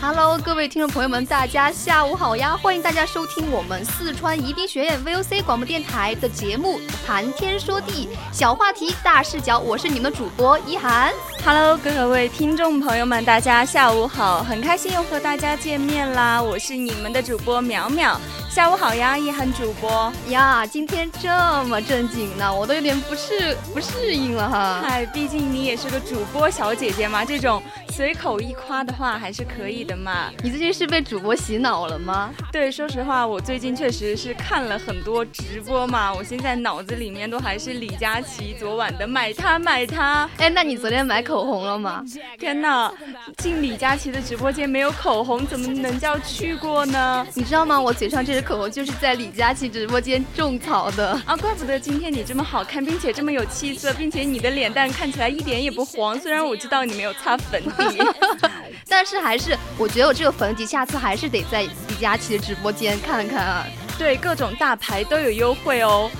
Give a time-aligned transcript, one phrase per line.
[0.00, 2.56] Hello，各位听众朋友们，大家下午好呀！
[2.56, 11.12] 欢迎大家收听我们四川宜宾学院 VOC 广播电台的节目《谈天说地》，小话题大视角，我是你们的主播一涵。
[11.44, 16.42] Hello，各位听众朋友们，大家下午好，很开心又和大家见面啦！
[16.42, 18.18] 我是你们的主播淼淼。
[18.54, 21.28] 下午好呀，一涵主播呀，今天这
[21.64, 24.80] 么正经呢，我都有点不适不适应了哈。
[24.80, 30.30] 嗨，毕竟你也是个主播小姐姐嘛，这种随口一夸的话还是可以的嘛。
[30.40, 32.30] 你最近是被主播洗脑了吗？
[32.52, 40.30] 对，说实话，我最近确实是看了很多直播嘛，我现在脑子里面都还是李佳琦昨晚的买它买它。
[40.36, 42.04] 哎，那你昨天买口红了吗？
[42.38, 42.92] 天哪，
[43.38, 47.26] 进李佳琦的直播间没有口红，怎么能叫去过呢？
[47.34, 47.80] 你知道吗？
[47.80, 48.43] 我嘴上这支。
[48.44, 56.18] 口红就是在李佳琦直播间种草的啊，怪不得今天你这么好看，并且这么有气色，并且你的脸蛋看起来一点也不黄。
[56.20, 57.98] 虽然我知道你没有擦粉底，
[58.86, 63.66] 但是还是我觉得我这个粉底下次还是得在李佳琦的直播间看看啊。
[63.98, 66.10] 对，各种大牌都有优惠哦。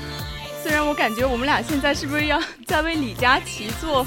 [0.63, 4.07] 虽然我感觉我们俩现在是不是要 在为李佳琦做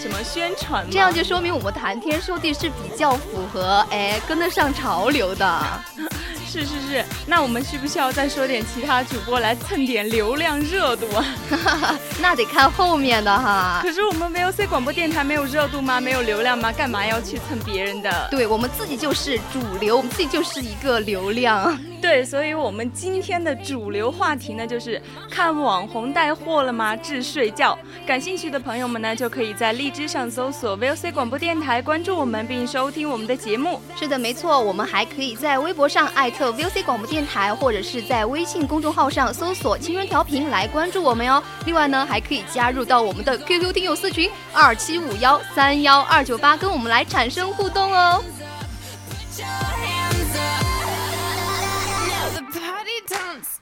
[0.00, 0.86] 什么宣传？
[0.90, 5.60] 这样就说明我们谈天说地是比较符合哎跟得上潮流的。
[6.48, 11.24] 是是是，那我们需不需要再说点其他主播来蹭点流量热度啊？
[12.22, 13.80] 那得看后面的哈。
[13.82, 16.00] 可是我们 VOC 广播电台没有热度吗？
[16.00, 16.72] 没有流量吗？
[16.72, 18.28] 干嘛要去蹭别人的？
[18.30, 21.78] 对我们自己就是主流，我们自己就是一个流量。
[22.06, 26.94] 对，所以我们今天的主流话题呢，就是看网红带货了吗？
[26.94, 27.76] 治睡觉。
[28.06, 33.80] 感兴趣的朋友们呢，就可以在荔枝上搜索 VOC 广播电台，关注我们并收听我们的节目。
[33.96, 36.52] 是的，没错，我们还可以在微博上艾特。
[36.52, 41.42] VOC 广播电台，或者是在微信公众号上搜索“青春调频”来关注我们哟。
[41.64, 48.22] 另外呢，还可以加入到我们的 QQ 听友私群二七五幺三幺二九八，跟我们来产生互动哦。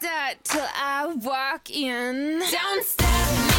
[0.05, 2.39] that till I walk in.
[2.51, 3.54] Don't stop.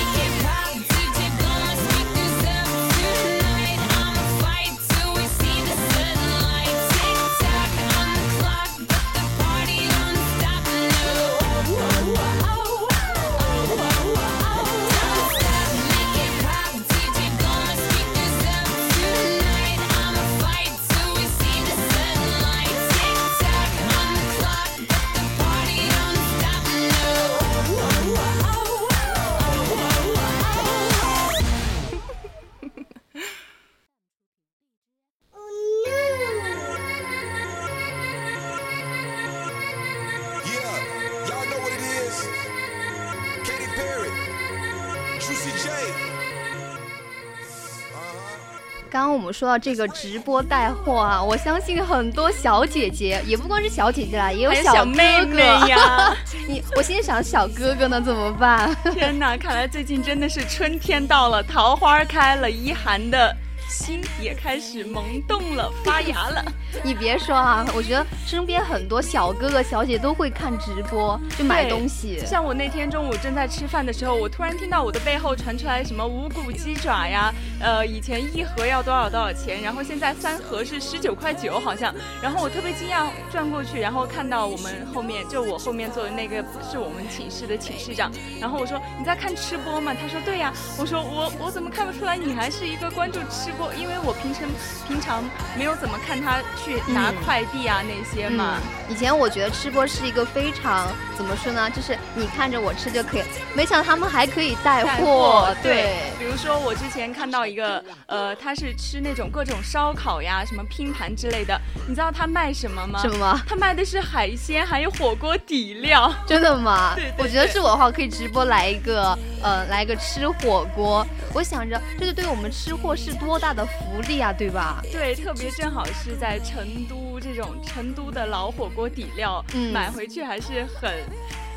[48.96, 56.16] 刚刚我们说到这个直播带货啊，我相信很多小姐姐也不光是小姐姐啦，也有小妹妹呀。
[56.48, 58.74] 你我心想小哥哥呢怎么办？
[58.96, 63.36] 天哪，看来最近真的是春天到了，桃花开了，一涵的
[63.68, 66.44] 心也开始萌动了，发芽了。
[66.84, 72.20] 你别说啊，我觉得身边很多小哥哥小姐都会看直播，就买东西。
[72.26, 81.94] 像我那天中午正在吃饭的时候，我突然听到我的背后传出来什么五谷鸡爪呀，呃，以前一盒要多少多少钱，然后现在三盒是十九块九好像。
[82.22, 88.12] 然后我特别惊讶，转过去，然后看到我们后面就我后面坐的那个是我们寝室的寝室长。
[88.40, 89.94] 然后我说你在看吃播吗？
[90.00, 90.54] 他说对呀。
[90.78, 93.74] 我说我我怎么看不出来你还是一个关注吃播？
[93.74, 94.42] 因为我平时
[94.88, 95.24] 平常
[95.58, 96.42] 没有怎么看他。
[96.66, 98.58] 去拿快递啊那些嘛，
[98.90, 100.88] 以前我觉得吃播是一个非常
[101.18, 103.24] 怎么说呢，就是你看着我吃就可以，
[103.56, 105.54] 没想到他们还可以带货。
[105.62, 113.00] 对，比如说我之前看到一个，呃，他是吃那种各种烧烤呀，什么拼盘之类的，你知道他卖什么吗？
[113.02, 113.42] 什么？
[113.48, 116.14] 他卖的是海鲜，还有火锅底料。
[116.28, 116.94] 真的吗？
[116.98, 121.06] 对，我觉得是我的话，可以直播来一个，呃，来一个吃火锅。
[121.34, 124.82] 我想着，这就对我们吃货是多大的福利啊，对吧？
[124.92, 126.36] 对，特别正好是在。
[126.46, 129.44] 成都这种成都的老火锅底料，
[129.74, 130.92] 买回去还是很，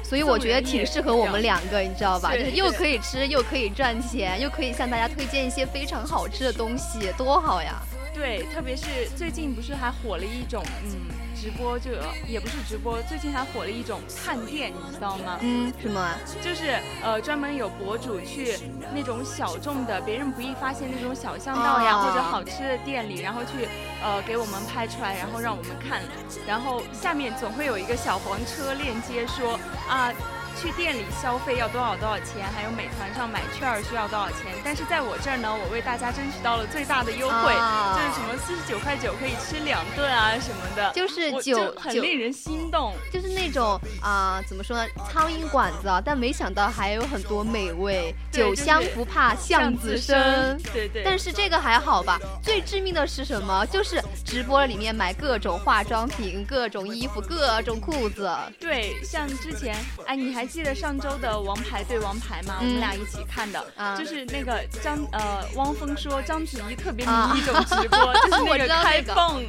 [0.03, 2.33] 所以我觉得挺适合我们两个，你知道吧？
[2.33, 7.83] 就是又可以吃，又可以赚钱，又可以向大家推荐一些非常好吃的东西，多好呀！
[8.15, 11.28] 对，特别是最近不是还火了一种，嗯。
[11.41, 15.39] 直播就有也不是直播，最近还火了一种探店，你知道吗？
[15.41, 16.15] 嗯，什么？
[16.43, 18.59] 就是呃，专门有博主去
[18.93, 23.69] 那种小众的、别人不易发现那种小巷道呀，或者好吃的店里，然后去
[24.03, 26.03] 呃给我们拍出来，然后让我们看，
[26.47, 29.59] 然后下面总会有一个小黄车链接说
[29.89, 30.13] 啊。
[30.61, 32.45] 去店里消费要多少多少钱？
[32.53, 34.53] 还有美团上买券需要多少钱？
[34.65, 37.55] 但是在我这儿呢，我为大家争取到了最大的优惠，
[37.95, 51.05] 就是什么四十九块九可以吃两顿啊什么的，就是九很令人心动，就是那种啊怎么说呢，苍蝇馆子啊，但没想到还有很多美味，酒香不怕巷子深，对对。
[51.05, 52.19] 但是这个还好吧？
[52.43, 53.65] 最致命的是什么？
[53.67, 58.29] 就是直播里面买各种化妆品、各种衣服、各种裤子。
[58.59, 60.48] 对，像之前，哎，你还。
[60.49, 62.57] 记得上周的王牌对王牌吗？
[62.59, 63.65] 我们俩一起看的，
[63.97, 69.45] 就是那个张呃汪峰说章子怡特别迷一种直播， 就是那个开泵，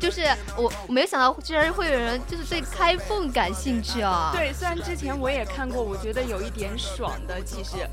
[0.00, 0.22] 就是
[0.56, 4.30] 我我没有想到居然会有人就是对开泵感兴趣啊。
[4.32, 7.88] 对，虽然之前我也看过，我觉得有一点爽的，其实。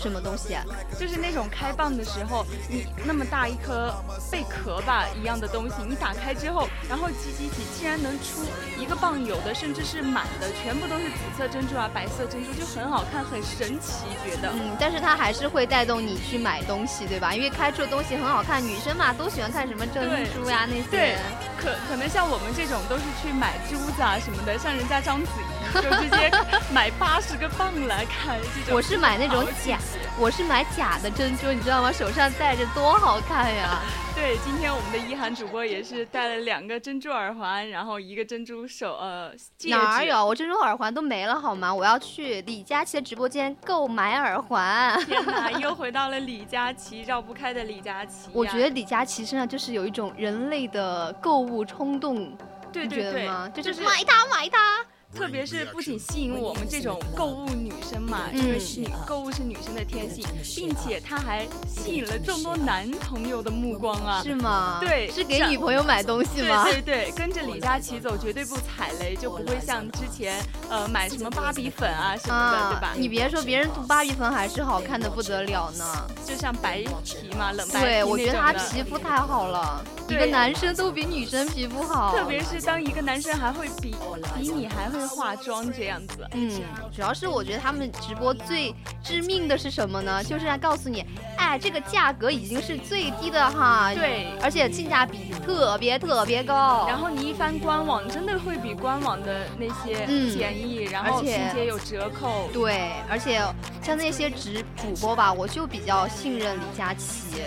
[0.00, 0.64] 什么东西啊？
[0.98, 3.94] 就是那种开蚌的时候，你那么大一颗
[4.30, 8.44] 贝壳吧一样的东西，你打开之后，然后挤挤挤，竟然能出
[8.78, 14.50] 一个蚌，有的甚至是满的，全部都是紫色珍珠啊，白色珍珠，就很好看，很神奇，觉得。
[14.54, 17.34] 嗯，但是它还是会带动你去买东西，对吧？
[17.34, 20.88] 因为开出的东西很好看，女生嘛都喜欢看什么珍珠呀那些。
[20.90, 21.16] 对，
[21.58, 26.30] 可可能像我们这种都是去买珠子啊什么的，像人家章子怡就直接
[26.72, 28.74] 买八十个蚌来看这种。
[28.74, 29.78] 我是买那种假。
[30.18, 31.90] 我是买假的珍珠，你知道吗？
[31.90, 33.80] 手上戴着多好看呀！
[34.14, 39.76] 对，今天我们的一涵主播也是戴了两个珍珠耳环，然后一个珍珠手呃戒指。
[39.76, 40.26] 哪有？
[40.26, 41.72] 我珍珠耳环都没了好吗？
[41.72, 45.02] 我要去李佳琦的直播间购买耳环。
[45.06, 48.28] 天哪， 又回到了李佳琦，绕不开的李佳琦。
[48.34, 52.36] 我觉得李佳琦身上就是有一种人类的购物冲动，
[52.70, 54.84] 对对对，就是买它买它。
[55.14, 60.24] 特别是不仅吸引我们这种购物女生嘛，因为是购物是女生的天性，
[60.54, 64.22] 并且它还吸引了众多男朋友的目光啊！
[64.22, 64.78] 是吗？
[64.80, 66.64] 对，是给女朋友买东西吗？
[66.64, 72.92] 对对对，跟着李佳琦走绝对不踩雷，就不会像之前呃买什么芭比粉啊什么的，对吧？
[72.96, 75.84] 你别说，别人涂芭比粉还是好看的不得了呢，
[76.24, 83.92] 就像白皮嘛，冷白皮对，我觉得他皮肤太好了，一个男生都比女生皮肤好，特别是当一个男生还会比
[84.38, 84.99] 比你还会。
[85.08, 86.50] 化妆这样子，嗯，
[86.94, 90.22] 主要是我觉得他们直播最致命的是什么呢？
[90.22, 91.04] 就是要告诉你，
[91.36, 96.86] 哎，这个价格已经是最低的哈，对，而且性价比特别特别高。
[96.88, 102.48] 然后你一翻官网，真的会比官网的那些便宜，然后并且有折扣。
[102.52, 103.40] 对，而且
[103.82, 107.42] 像那些直主播吧，我就比较信任李佳琦。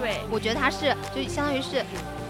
[0.00, 1.84] 对，我觉得他是就相当于是。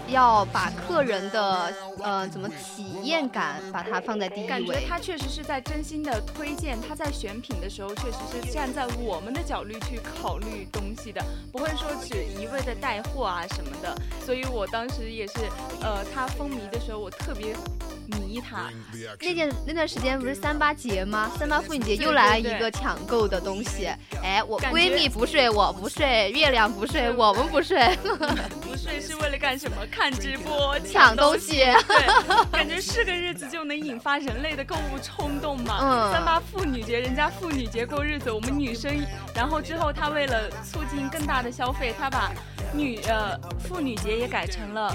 [0.07, 13.95] 要把客人的呃怎么体验感把它放在第一位，感觉他确实是在真心的推荐，他在选品的时候确实是站在我们的角度去考虑东西的，不会说只一味的带货啊什么的。
[14.25, 15.33] 所以我当时也是，
[15.81, 17.55] 呃，他风靡的时候我特别
[18.05, 18.69] 迷他。
[19.19, 21.31] 那件那段时间不是三八节吗？
[21.37, 23.87] 三八妇女节又来了一个抢购的东西。
[24.23, 27.77] 哎，我闺蜜不睡，我不睡；月亮不睡，我们不睡。
[28.87, 29.77] 睡是为了干什么？
[29.91, 31.57] 看直播抢东西。
[31.87, 35.79] 对，感觉是个日子就能引发人类的购物冲动嘛。
[35.81, 36.13] 嗯。
[36.13, 42.31] 三八妇女节，人家妇女节过日子，我们女生，然后之后他为了促进更大的消费，他把。
[42.73, 44.93] 女呃，妇女节也改成了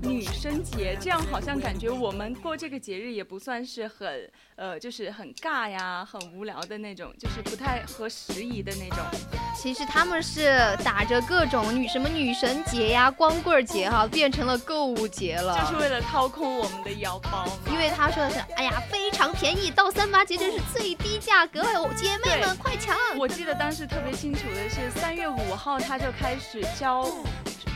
[0.00, 9.04] 女生节，这样好像感觉我们过这个节日也不算是很呃，就是很尬呀，很无聊的那种，就是不太合时宜的那种。
[9.54, 17.46] 其实他们是打着各种女什么女神节呀、光棍节哈，变成了购物节了，就是为了掏空我们的腰包。
[17.70, 21.62] 因为他说的是，哎呀，非常便宜，到三八节就是最低价格，
[21.94, 22.96] 姐妹们快抢！
[23.16, 27.08] 我记得当时特别清楚的是三月五号他就开始交。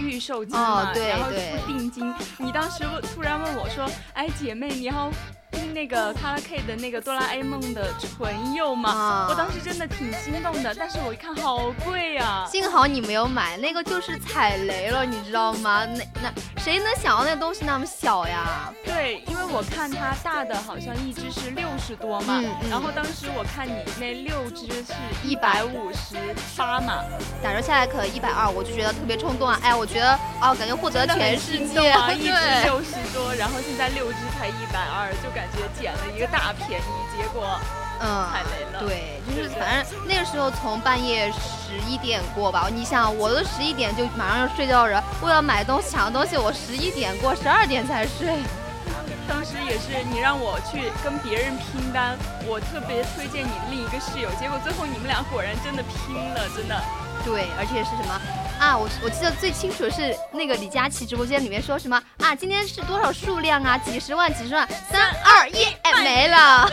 [0.00, 2.12] 预售金嘛，然后付定金。
[2.38, 2.83] 你当时
[3.15, 5.11] 突然问我说：“哎，姐妹，你要？”
[5.53, 12.47] 听那个卡拉 K 的那个哆啦 A 梦的唇釉嘛，我当时真的挺心动的，但是我一看好贵呀。
[12.50, 15.85] 幸好你没有买，那个就是踩雷了，你知道吗？
[15.87, 18.73] 那那谁能想到那东西那么小呀？
[18.85, 26.17] 对，因为我看它大的好像一只是六十多嘛，然后当时我看你那六只是一百五十
[26.57, 27.05] 八嘛，
[27.43, 29.59] 打折下来可一百二，我就觉得特别冲动啊！
[29.62, 32.33] 哎，我觉得哦，感觉获得全世界， 一只
[32.65, 35.47] 六十多，然后现在六只才一百二，就感。
[35.52, 37.59] 觉捡了一个大便宜，结果
[38.00, 38.81] 嗯踩雷了。
[38.81, 48.38] 对，就是反正那个时候从半夜十一点过吧，你想我都十一点就马上要睡觉人，为了买东西抢东西，我十一点过十二点才睡。
[49.28, 52.16] 当时也是你让我去跟别人拼单，
[52.47, 56.81] 我特别推荐你另一个室友，结果最后你们俩果然真的拼了，真的。
[57.26, 58.21] 对，而且是什么？
[58.61, 62.35] 啊，我我记得最清楚的是那个李佳琦直播间里面说什么啊？
[62.37, 63.76] 今天是多少数量啊？
[63.76, 66.71] 几十万，几十万，三二一，哎，没了。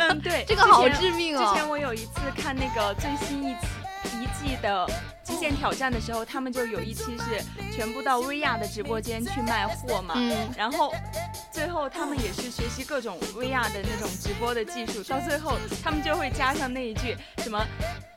[0.00, 1.46] 嗯， 对，这个好致命哦。
[1.46, 3.66] 之前我有一次看那个最新一期
[4.20, 4.84] 一季的
[5.22, 10.14] 极限挑战的时候，他们就有一期是全部到薇娅的直播间去卖货嘛。
[10.16, 10.36] 嗯。
[10.58, 10.92] 然后
[11.52, 17.64] 最后他们也是学习各种薇娅的那种直播的技术，到最后他们就会加上那一句什么。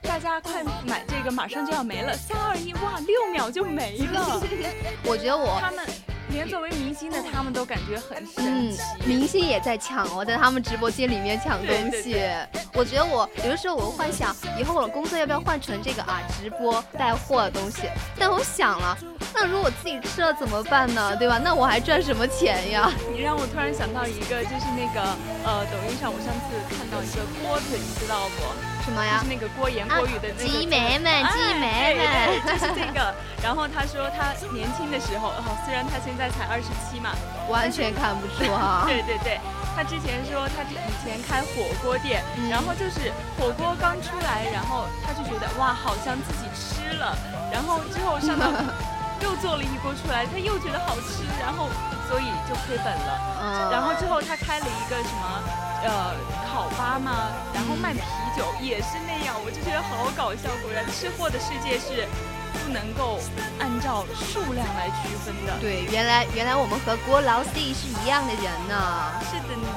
[0.07, 2.15] 大家快买这个，马上就要没了！
[2.15, 4.41] 三二一，哇，六秒就没了！
[5.03, 5.85] 我觉得我他们
[6.29, 8.79] 连作为明星的他们都感觉很神奇。
[9.05, 12.17] 明星也在抢哦，在他们直播间里面抢东西。
[12.73, 17.83] 我觉得我有的时候我会幻想，以后我的工作要不要换成这个啊，直播带货的东西？
[18.17, 18.97] 但我想了，
[19.33, 21.15] 那如果自己吃了怎么办呢？
[21.17, 21.37] 对吧？
[21.37, 22.91] 那我还赚什么钱呀？
[23.13, 25.01] 你让我突然想到一个，就是那个
[25.43, 28.76] 呃，抖音上我上次看到一个锅子，你知道不？
[28.87, 29.19] 什么呀？
[29.19, 30.47] 就是那个郭言郭语的那个。
[30.47, 32.07] 鸡妹们，鸡妹们，
[32.47, 33.13] 就是这个。
[33.43, 37.11] 然后他说他年轻的时候，哦，虽然他现在才二十七嘛，
[37.51, 38.87] 完全看不出哈。
[38.89, 39.39] 对对对，
[39.75, 47.11] 他之前说他以前开火锅店，然后就是火锅刚出来，然后他就觉得哇，好像自己吃了。
[47.51, 48.47] 然后之后上到
[49.19, 51.67] 又做了一锅出来，他又觉得好吃，然后
[52.07, 53.11] 所以就亏本了。
[53.43, 53.69] 嗯。
[53.69, 55.27] 然后之后他开了一个什么？
[55.77, 56.15] 呃，
[56.49, 57.29] 烤吧吗？
[57.53, 58.01] 然后卖啤
[58.37, 60.47] 酒也是那样，我就觉得好搞笑。
[60.61, 62.07] 果然，吃货的世界是
[62.53, 63.19] 不能够
[63.57, 65.57] 按照数量来区分的。
[65.59, 69.11] 对，原来原来我们和郭老 C 是一样的人呢。
[69.25, 69.67] 是的呢。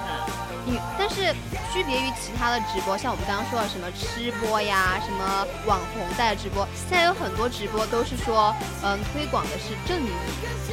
[0.98, 1.32] 但是
[1.72, 10.10] 区别于其他的直播，像我们刚刚说的什么吃播呀，什么网红带直播，现在有很多直播都是说，嗯，推广的是正义，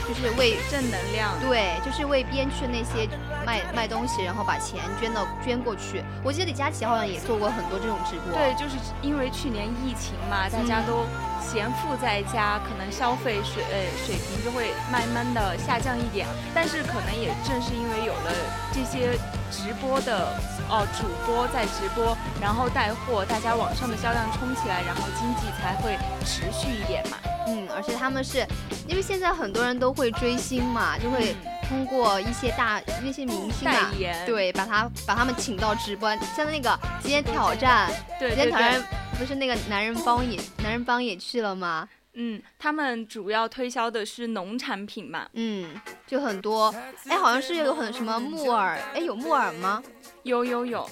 [0.08, 3.08] 就是为正能量，对，就是为边区那些
[3.46, 6.04] 卖卖东西，然后把钱捐到捐过去。
[6.24, 8.34] 我记得李佳琦好像也做过很多这种直播。
[8.34, 11.06] 对，就是因为去年疫情嘛，大家都。
[11.42, 18.32] 闲富在家，可能消费水呃水平就会慢慢的下降一点，但是可能也正是因为有了
[18.74, 19.18] 这些
[19.50, 20.28] 直播的
[20.70, 27.18] 哦主播在直播，然后带货，大家网上的销量冲起来，然后经济才会持续一点嘛。
[27.48, 28.46] 嗯，而且他们是
[28.88, 31.34] 因为现在很多人都会追星嘛，就会
[31.68, 33.92] 通过一些大那些明星啊，
[34.26, 38.82] 对，把他把他们请到直播，像那个极限挑战，极限挑战。
[39.20, 41.90] 不是那个男人帮也，男人帮也去了吗？
[42.14, 45.28] 嗯，他们主要推销的是农产品嘛。
[45.34, 45.70] 嗯，
[46.06, 46.74] 就很多，
[47.08, 49.82] 哎，好像是有很什么木耳，哎，有木耳吗？
[50.28, 50.88] 有有有，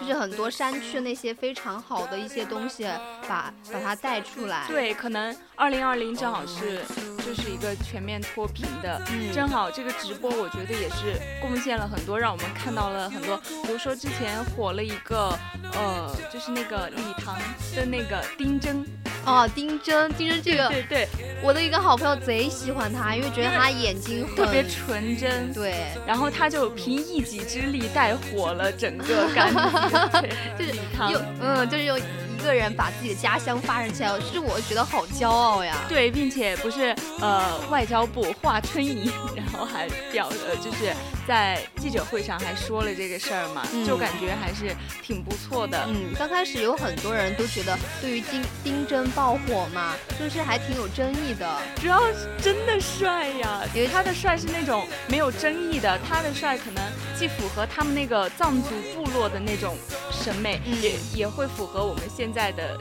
[0.00, 2.84] 就是很多山区那些非常好的一些东西，
[3.28, 4.64] 把把它带出来。
[4.66, 6.82] 对，可能二零二零正好是
[7.18, 9.00] 就是一个全面脱贫的，
[9.32, 15.38] 正好这个直播我觉得也是贡献了很多，让我们看到了很多，比如说之前火了一个，
[15.74, 17.38] 呃，就是那个礼堂
[17.76, 18.84] 的那个丁真。
[19.24, 21.08] 哦，丁真，丁真这个，对对，
[21.42, 29.52] 我的一个好朋友贼喜欢他，因为觉得他眼睛特别纯真，对，然后他就凭一己之力带火了整个甘
[30.58, 30.72] 就是
[31.12, 31.98] 又，嗯，就是有
[32.38, 35.76] 个人把自己的家乡发展起来，是我觉得好骄傲呀。
[35.88, 40.92] 对，并且不是呃外交部华春莹，然后还表呃就是
[41.26, 45.84] 在记者会上还说了这个事儿嘛，就感觉还是挺不错的。
[45.88, 51.58] 嗯，刚开始有很多人都觉得对于丁丁真爆火嘛，就是还挺有争议的。
[51.80, 56.82] 主要是真的帅呀，因为他的帅是那种没有争议的，他的帅可能
[57.18, 59.76] 既符合他们那个藏族部落的那种
[60.12, 62.78] 审美，也也会符合我们现在的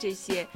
[0.00, 0.46] 这些。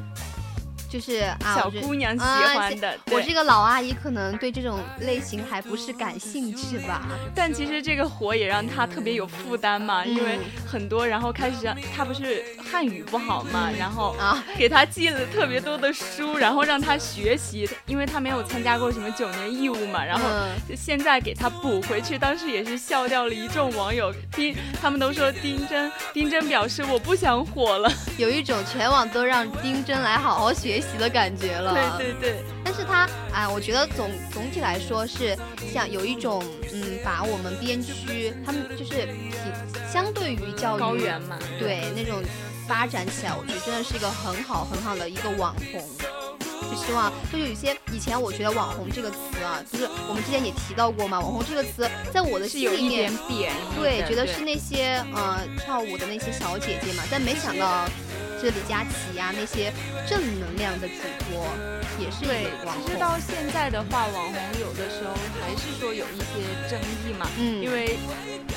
[0.89, 2.99] 就是啊，小姑娘喜欢的。
[3.11, 7.03] 我这个老阿姨可能对这种类型还不是感兴趣吧。
[7.35, 20.25] 但其实这个火也让她特别有负担嘛，因为很多，然后开始让她不是汉语不好嘛，然后啊给她寄了特别多的书，然后让她学习，因为她没有参加过什么九年义务嘛，然后
[20.75, 24.11] 现在给她补回去，当时也是笑掉了一众网友。
[24.33, 30.78] 丁他们都说丁真，丁真表示我不想火了，有一种全网都让丁真来好好学。
[30.79, 32.45] 学习的感觉了，对对对。
[32.65, 35.37] 但是他啊，我觉得总总体来说是
[35.73, 36.41] 像有一种
[36.73, 39.33] 嗯，把我们边区他们就是比
[39.93, 42.23] 相对于教育高原嘛，对那种
[42.69, 45.85] 发展起来，我觉得真的是一个很好很好的一个网红。
[46.71, 57.85] 就希望就有一些以前我觉得网红这个词啊，就是我们之前也提到过嘛，网红这个词在我的心里面贬，对，觉得是那些呃跳舞的那些小姐姐嘛，但没想到。
[58.39, 59.73] 是李佳琦呀，那些
[60.09, 60.95] 正能量的主
[61.29, 61.47] 播
[61.99, 62.47] 也是对。
[62.65, 67.27] 网其实到现在的话，网红有的时候还是说有一些争议嘛。
[67.39, 67.63] 嗯。
[67.63, 67.99] 因为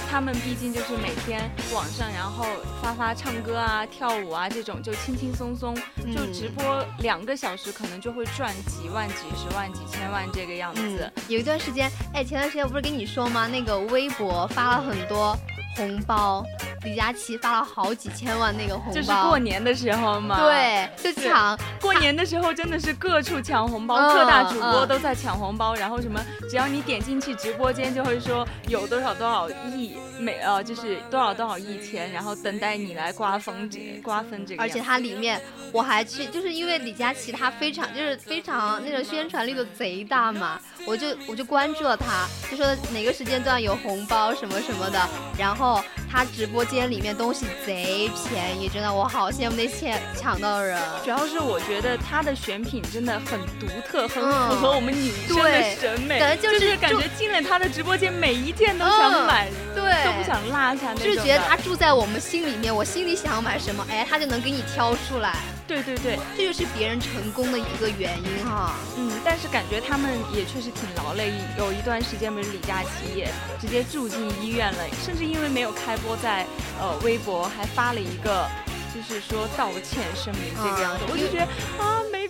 [0.09, 2.45] 他们毕竟就是每天网上，然后
[2.81, 5.75] 发发唱歌啊、跳舞啊这种，就轻轻松松
[6.13, 11.11] 就直播两个小时，可能就会赚几万、几十万、几千万这个样子。
[11.27, 13.47] 有一段时间，哎，前段时间我不是跟你说吗？
[13.47, 15.35] 那个微博发了很多。
[15.75, 16.43] 红包，
[16.83, 20.39] 李佳琦发了好几千万那个红包，就是过年的时候嘛。
[20.39, 21.57] 对，就抢。
[21.79, 25.73] 过年的时候真的是各处抢红包，各大主播都在抢红包。
[25.75, 34.61] 然后什么，只要你点进去直播间，就会说有多少多少亿美呃，就是多少多少亿钱，然后等待你来瓜分这瓜分这个。
[34.61, 44.99] 而且它里面我还去，就是因为李佳琦他非常就是非常那个宣传力度贼大嘛，我就我就关注了他，就说哪个时间段有红包什么什么的，
[45.39, 45.61] 然后。
[45.61, 45.79] 后
[46.11, 50.81] 他直播间里面东西贼便宜，真的我好羡慕那些抢到的人。
[51.03, 61.03] 主要是我觉得他的选品真的很独特，很符合我们女生的审美，感觉就是感觉进了他的直播间，每一件都想买，对，都不想落下那种。
[61.05, 65.35] 就是觉得他住在我们心里面，我心里想要买什么，哎，他就能给你挑出来。
[65.67, 68.75] 对对对，这就是别人成功的一个原因哈。
[68.97, 76.45] 嗯，但是感觉他们也确实挺劳累，有一段时间不是李佳琦也直接住进医院了，甚至因为没有开播，在
[76.79, 78.45] 呃微博还发了一个，
[78.93, 81.45] 就是说道歉声明这个样子，我就觉得
[81.81, 82.20] 啊没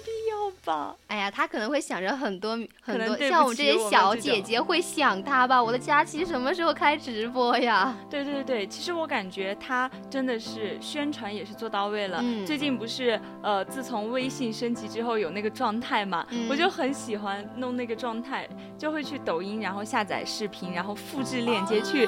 [0.64, 0.96] 吧。
[1.08, 5.62] 哎呀，他可能会想着很多很多，像我们这些小姐姐会想他吧。
[5.62, 7.96] 我的佳期什么时候开直播呀？
[8.10, 12.24] 对对对，其实我感觉他真的是宣传也是做到位了。
[12.46, 18.48] 最近不是呃，自从微信升级之后有那个状态嘛，我就很喜欢弄那个状态，
[18.78, 22.08] 就会去抖音，然后下载视频，然后复制链接去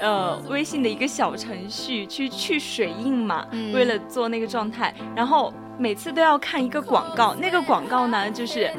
[0.00, 5.52] 呃微信的一个小程序去去水印嘛，为了做那个状态，然后。
[5.80, 8.70] 每次都要看一个广告，那个广告呢，就是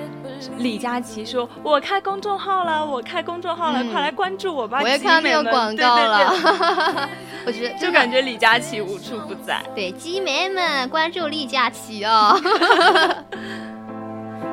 [0.59, 6.29] 李佳琦说：“我开公众号了，我开公众号了，快来关注我吧！”我也看到那个广告了，
[7.47, 9.63] 我觉得就感觉李佳琦无处不在。
[9.73, 12.39] 对，鸡妹们关注李佳琦哦。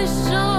[0.00, 0.49] the show.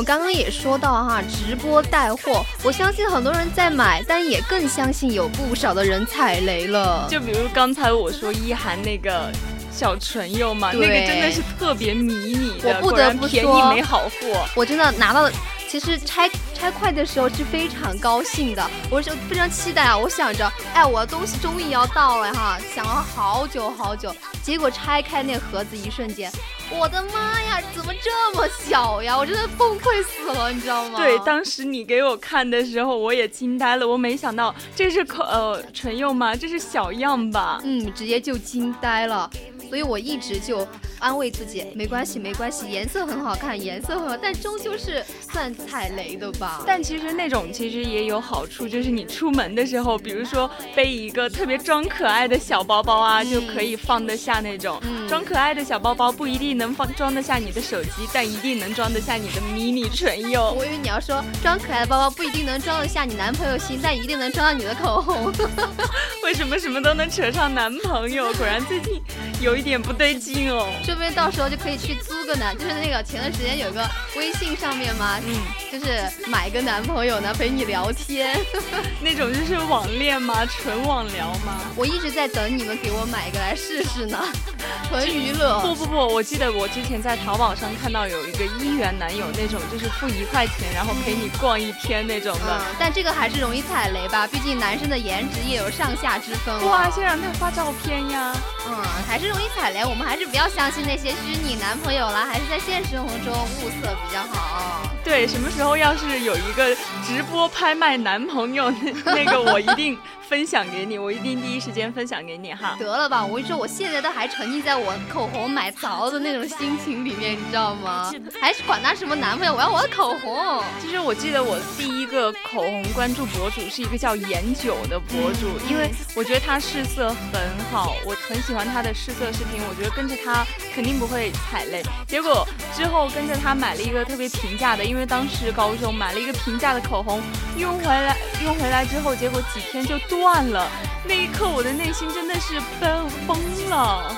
[0.00, 7.06] 们刚刚也说到哈，直播带货，我相信很多人在买，但也更相信有不少的人踩雷了。
[7.10, 9.30] 就比如刚才我说一涵那个
[9.70, 15.30] 小唇釉嘛，那个真的是特别迷你的，我不得不说便宜没好货，我真的拿到了。
[15.68, 19.96] 其实拆拆快的时候是非常高兴的，我是非常期待啊！
[19.96, 26.32] 我想着，哎，我的东西终于要到了哈，想了好久好久，结果拆开那盒子一瞬间，
[26.72, 29.16] 我的妈呀，怎么这么小呀？
[29.18, 30.98] 我真的崩溃死了，你知道吗？
[30.98, 36.34] 对，当时你给我看的时候，我也惊呆了，我没想到这是口呃唇釉吗？
[36.34, 37.60] 这是小样吧？
[37.64, 39.28] 嗯，直接就惊呆了，
[39.70, 40.68] 所以我一直就。
[41.02, 45.02] 安慰自己，没关系，没关系，颜色很好看，颜色很好，但终究是
[45.32, 46.62] 算踩雷的吧。
[46.66, 54.78] 但其实那种其实也有好处，就是你出门的时候，比如说背一个特别装可爱的小包包啊，就可以放得下那种。
[55.08, 60.52] 装可爱的小包包不一定能放装得下你的手机，但一定能装得下你的迷你唇釉。
[60.52, 65.32] 我以为你要说装可爱的包包不一定能装得下你男朋友心，但一定能装到你的口红。
[66.22, 68.30] 为什么什么都能扯上男朋友？
[68.34, 69.00] 果然最近
[69.40, 70.72] 有一点不对劲哦。
[70.82, 75.36] 说不定到时候就可以去租个男，就是那个前段时间有个微信上面嘛，嗯，
[75.70, 78.40] 就是买个男朋友呢陪你聊天，
[79.02, 80.46] 那种就是网恋吗？
[80.46, 81.60] 纯网聊吗？
[81.76, 84.18] 我一直在等你们给我买一个来试试呢，
[84.88, 85.60] 纯娱乐。
[85.60, 92.62] 不不不，我记得我之前在淘宝上看到有一个一元男友那种，就是付一块钱然后陪你逛一天那种的。
[92.78, 94.26] 但这个还是容易踩雷吧？
[94.26, 96.66] 毕竟男生的颜值也有上下之分。
[96.66, 98.34] 哇，先让他发照片呀。
[98.66, 99.84] 嗯，还是容易踩雷。
[99.84, 101.10] 我们还是不要相信那些。
[101.10, 104.82] 虚拟男朋友了，还是在现实生活中物色比较好。
[105.04, 106.74] 对，什么时候要是有一个
[107.10, 112.76] 直播拍卖男朋友，那那个我一定分享给你，我一定第一时间分享给你哈。
[112.78, 118.12] 得了吧，我跟你说，我现在都还沉浸在我口红买槽的那种心情里面，你知道吗？
[118.40, 120.62] 还是管他什么男朋友，我要我的口红。
[120.80, 127.40] 其实我记得我第一个口红关注博主是一个叫颜九的博主，因为我觉得他试色很
[127.72, 131.82] 好，我很喜欢他的试色视频，我觉得跟着他肯定不会踩雷。
[132.06, 132.46] 结果
[132.76, 134.84] 之后跟着他买了一个特别平价的。
[134.90, 137.22] 因为当时高中买了一个平价的口口红，
[137.56, 140.68] 用回来用回来之后，结果几天就断了。
[141.04, 143.38] 那一刻，我的内心真的是崩崩
[143.70, 144.14] 了。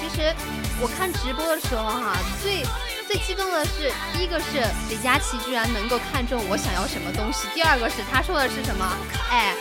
[0.00, 0.32] 其实
[0.80, 2.64] 我看直播的时候哈，最
[3.06, 8.86] 最激动的是，第一个是李佳琦居然能够看中我想要什么东西，第二个是他说的是什么？
[9.30, 9.54] 哎，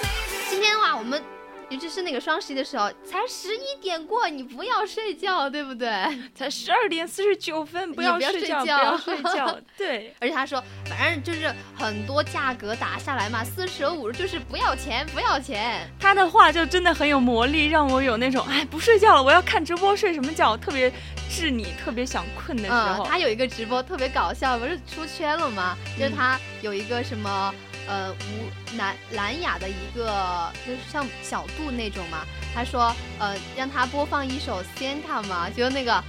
[0.49, 1.38] 今天的话我们。
[1.69, 5.87] 尤其是那个双十一的时候，才十一点过，你不要睡觉，对不对？
[6.33, 9.59] 才十二点四十九分，不要睡觉，不要睡觉。
[9.77, 15.87] 对，而且他说，反正就是很多价格打下来嘛，四舍五入就是不要钱，不要钱。
[15.99, 20.57] 他的话就真的很有魔力，让我有那种哎不睡觉了，我要看直播，睡什么觉？
[20.57, 20.91] 特别
[21.29, 23.05] 治你特别想困的时候。
[23.05, 25.77] 他有一个直播特别搞笑，不是出圈了吗？
[25.99, 27.53] 就是他有一个什么。
[27.89, 32.23] 呃，无蓝蓝雅的一个，就是像小度那种嘛。
[32.53, 36.03] 他说，呃，让他播放一首 Santa 嘛，就那个，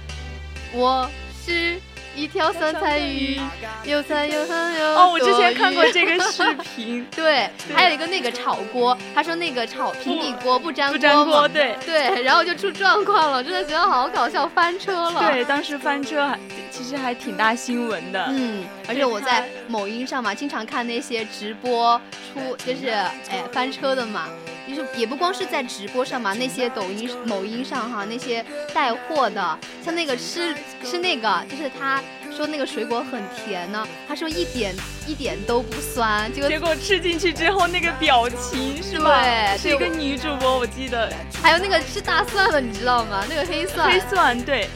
[0.71, 1.09] 我
[1.43, 1.81] 是。
[2.15, 3.39] 一条酸菜鱼，
[3.83, 7.05] 又酸又酸又哦，我之前看过这个视频。
[7.15, 15.31] 对，还有一个那个炒锅，他说那个炒平底锅不粘锅不粘锅，对对，然后就出状况了，真的觉得好搞笑，翻车了。
[15.31, 18.25] 对，当时翻车还其实还挺大新闻的。
[18.29, 21.99] 嗯，而且我在某音上嘛，经常看那些直播
[22.33, 24.27] 出就是哎翻车的嘛。
[24.75, 32.01] 就是也不光是在直播上嘛，那些抖音、某音上哈，那些带货的，像那个吃吃那个，就是他
[32.35, 34.73] 说那个水果很甜呢，他说一点
[35.07, 39.21] 一点都不酸，结果结果吃进去之后那个表情是吧？
[39.21, 41.11] 对，是一个女主播，我记得。
[41.41, 43.23] 还有那个吃大蒜的，你知道吗？
[43.29, 43.91] 那个黑蒜。
[43.91, 44.69] 黑蒜对。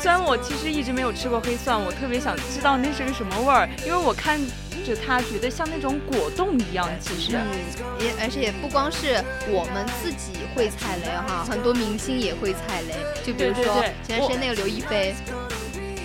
[0.00, 4.40] 虽然我其实一直没有吃过黑蒜，我特别想知道那是个什么味儿，因为我看
[4.88, 6.88] 着它觉得像那种果冻一样。
[6.98, 7.46] 其实，嗯
[8.00, 12.94] 也而且也不光是我们自己会踩雷哈，很多明星也会踩雷。
[13.24, 13.62] 就比如说
[14.06, 15.14] 前段时间那个刘亦菲，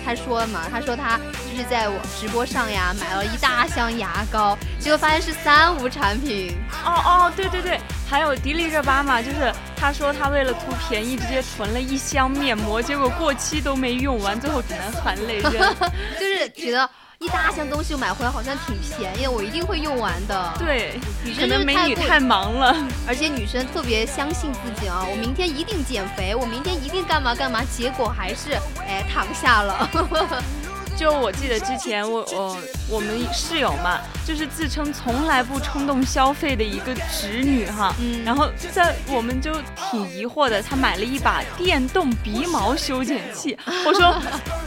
[0.04, 1.18] 她说了嘛，她说她
[1.50, 6.56] 就是在我直播上呀买了一大箱牙膏，结果发现是三无产品。
[6.84, 7.80] 哦哦，对对对。
[8.06, 15.52] 还有迪丽热巴嘛，就是他说他为了图便宜，直接囤了一箱面膜，结果过期都没用完，最后只能含泪扔。
[16.20, 16.88] 就是觉得
[17.20, 20.52] 一大箱东西买回来好像挺便宜，我一定会用完的。
[20.58, 20.98] 对，
[21.38, 28.52] 可能美女太忙了，而且女生特别相信自己啊，我明天一定减肥，我明天一定干嘛干嘛，结果还是
[28.86, 29.88] 哎躺下了。
[30.96, 32.56] 就我记得之前我我
[32.88, 39.52] 我们室友嘛，就是自称从来不冲动消费的一个直女哈，嗯然后在我们就
[39.90, 43.56] 挺疑惑的，她买了一把电动鼻毛修剪器。
[43.84, 44.16] 我说，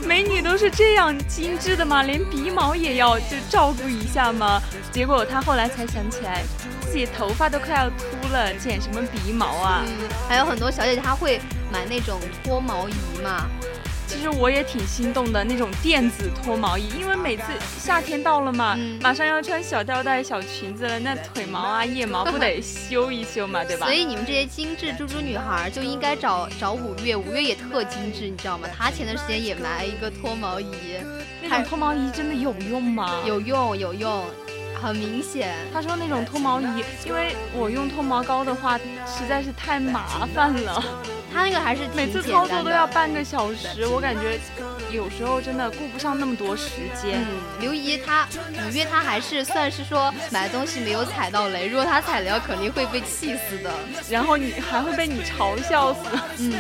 [0.06, 2.04] 美女都是这样精致的吗？
[2.04, 4.62] 连鼻毛也要就照顾一下吗？
[4.92, 6.44] 结果她后来才想起来，
[6.82, 9.84] 自己头发都快要秃了，剪什么鼻毛啊？
[9.88, 11.40] 嗯，还有很多小姐姐她会
[11.72, 13.48] 买那种脱毛仪嘛，
[14.08, 17.44] 其实我也挺心动的那种电子脱毛仪，因为每次
[17.78, 23.86] 夏天到了嘛，嗯马上要穿小吊带、小裙子了，那腿毛啊、腋毛不得修一修嘛， 对吧？
[23.86, 28.68] 所以你们这些精致猪猪女孩儿就应该找找五月，五月也特精致，你知道吗？
[28.76, 30.66] 她前段时间也买了一个脱毛仪，
[31.42, 33.22] 那种脱毛仪真的有用吗？。
[33.26, 34.24] 有用有用，
[34.82, 35.56] 很明显。
[35.74, 40.84] 他说那种脱毛仪， 因为我用脱毛膏的话实在是太麻烦了，
[41.34, 44.40] 他那个还是每次操作都要半个小时，我感觉
[44.92, 47.20] 有时候真的顾不上那么多时间。
[47.22, 47.28] 嗯，
[47.60, 48.28] 刘姨她
[48.66, 53.72] 五月她还是算是说买东西没有踩到雷，如果她踩雷了肯定会被气死的。
[54.10, 56.00] 然后你还会被你嘲笑死。
[56.40, 56.54] 嗯，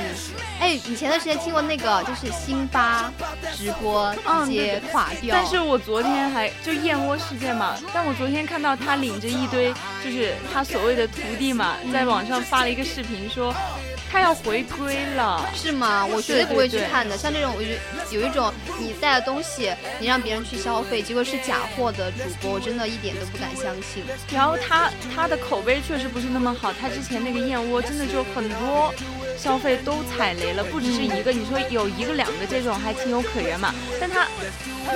[0.59, 3.11] 哎，你前段时间听过那个就是辛巴
[3.55, 4.13] 直播
[4.45, 13.53] 直接垮掉，但是我昨天还就燕窝事件嘛，但我昨天看到他领着一堆就是他所谓的徒弟嘛，在网上发了一个视频说
[14.09, 15.45] 他要回归了。
[15.53, 16.05] 是吗？
[16.05, 17.17] 我绝对对不会去看的。
[17.17, 24.01] 像这种，我觉得有一种你带的东西，你让别人去消费，结果是假货的主播，我真的一点都不敢相信。
[24.33, 28.93] 然后他他的口碑确实不是那么好，他之前那个燕窝真的就很多
[29.37, 34.27] 消费都踩雷了，不只是一个，你说有一个两个这种还情有可原嘛，但他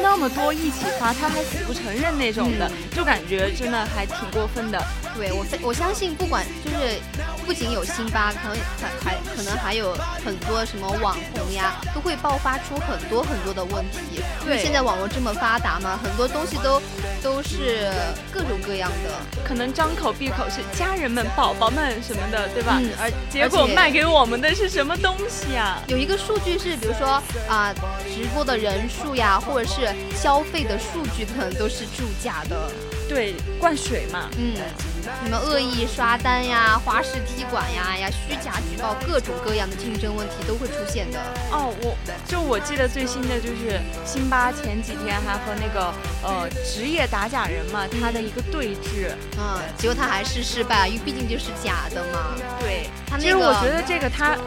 [0.02, 4.82] 那么多一起发，他还死不承认那种的，就感觉真的还挺过分的。
[5.14, 6.98] 对我我相信，不管就是
[7.46, 14.22] 不仅有辛巴，可能还还可能还有很多什么网红呀，都会爆发出很多很多的问题。
[14.42, 16.82] 因为对现在网络这么发达嘛，很多东西都
[17.22, 17.92] 都是
[18.32, 19.20] 各种各样的。
[19.46, 22.80] 可能张口闭口是家人们、宝宝们什么的，对吧？
[22.82, 25.84] 嗯，而结果卖给我们们的是什么东西啊？
[25.88, 27.74] 有一个数据是，比如说啊、
[28.08, 32.72] 直播的人数呀，或者是消费的数据，可能都是注假的。
[33.14, 34.30] 对，灌水嘛。
[34.38, 34.56] 嗯，
[35.04, 41.20] 什么恶意刷单呀、花式踢馆呀、呀虚假举报，各种各样的竞争问题都会出现的。
[41.52, 45.94] 哦，我就我记得最新的就是辛巴前几天还和那个
[46.24, 49.12] 呃职业打假人嘛，他的一个对峙。
[49.38, 52.34] 嗯，结果他还是失败，因为毕竟就是假的嘛。
[52.62, 54.38] 对，他那其实我觉得这个他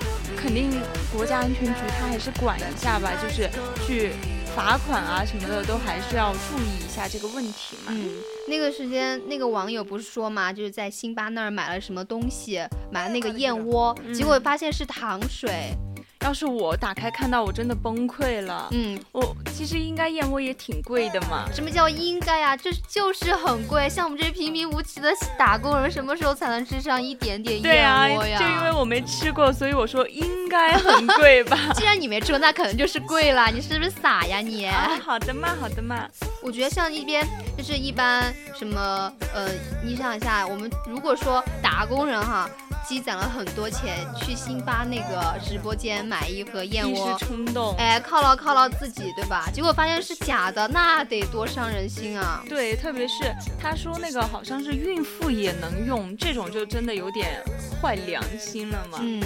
[0.40, 0.80] 肯定
[1.12, 3.50] 国家安全局他还是管一下吧，就是
[3.86, 4.12] 去
[4.56, 7.92] 罚款啊什么的都还是要注意一下这个问题嘛。
[7.92, 8.08] 嗯，
[8.46, 15.74] 那个时间那个网友不是说嘛，就是在辛巴那儿买了什么东西，买了那个燕窝，嗯结果发现是糖水。
[16.20, 18.68] 要是我打开看到，我真的崩溃了。
[18.72, 21.48] 嗯，我其实应该燕窝也挺贵的嘛。
[21.54, 23.88] 什么叫应该呀、这就是很贵。
[23.88, 28.38] 像我们这些平平无奇的打工人，什么时候才能吃上一点点燕窝呀？
[28.38, 31.58] 就因为我没吃过，所以我说应该很贵吧。
[31.74, 33.46] 既然你没吃过，那可能就是贵了。
[33.50, 34.66] 你是不是傻呀你？
[34.66, 36.08] 啊，好的嘛，好的嘛。
[36.42, 39.48] 我觉得像一边就是一般什么呃，
[39.84, 42.48] 你想一下，我们如果说打工人哈，
[42.86, 47.24] 积攒了很多钱去辛巴那个直播间买一盒燕一窝时。
[47.24, 47.74] 冲动。
[47.78, 49.48] 哎，犒劳犒劳自己，对吧？
[49.52, 52.42] 结果发现是假的，那得多伤人心啊！
[52.48, 57.42] 对，特别是他说那个好像是孕妇也能用，这种就真的有点
[57.80, 58.98] 坏良心了嘛。
[59.00, 59.22] 嗯，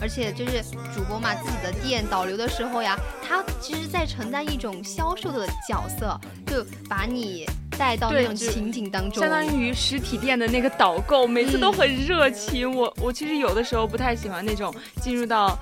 [0.00, 0.62] 而且就是
[0.94, 7.46] 主播嘛，自己的店导流的时候呀，他其实在承担一种销售的角色，就把你
[7.80, 9.22] 带到那种情景当中。
[9.22, 12.70] 相当于实体店的那个导购，每次都很热情。
[12.70, 15.58] 我我其实有的时候不太喜欢那种进入到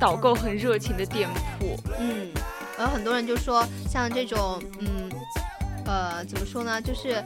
[0.00, 1.28] 导购很热情的店
[1.58, 1.78] 铺。
[2.00, 2.30] 嗯，
[2.78, 5.10] 然后很多人就说，像这种，嗯，
[5.84, 7.22] 呃，怎么说呢，就是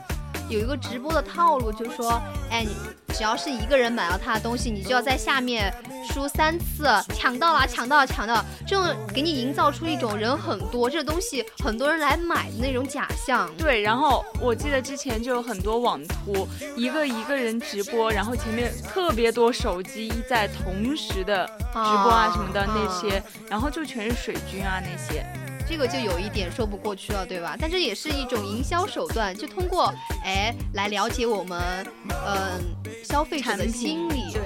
[0.48, 2.74] 有一个直播的套路，就说，哎，你
[3.14, 5.72] 只要是一个人买到他的东西，你就要在下面
[6.08, 13.50] 输三次，抢到了，抢到了，抢到了，这种给你营造出一种人很多，这东西很多人来买的那种假象。
[13.56, 25.24] 对，然后我记得之前就有很多网图，一个一个人直播，然后前面特别多手机在同时的直播啊什么的那些，然后就全是水军啊那些。
[25.68, 27.56] 这个就有一点说不过去了，对吧？
[27.58, 29.92] 但这也是一种营销手段，就通过
[30.24, 31.86] 哎来了解我们
[32.26, 32.60] 嗯、
[33.04, 34.32] 消费者的心理。
[34.32, 34.42] 对。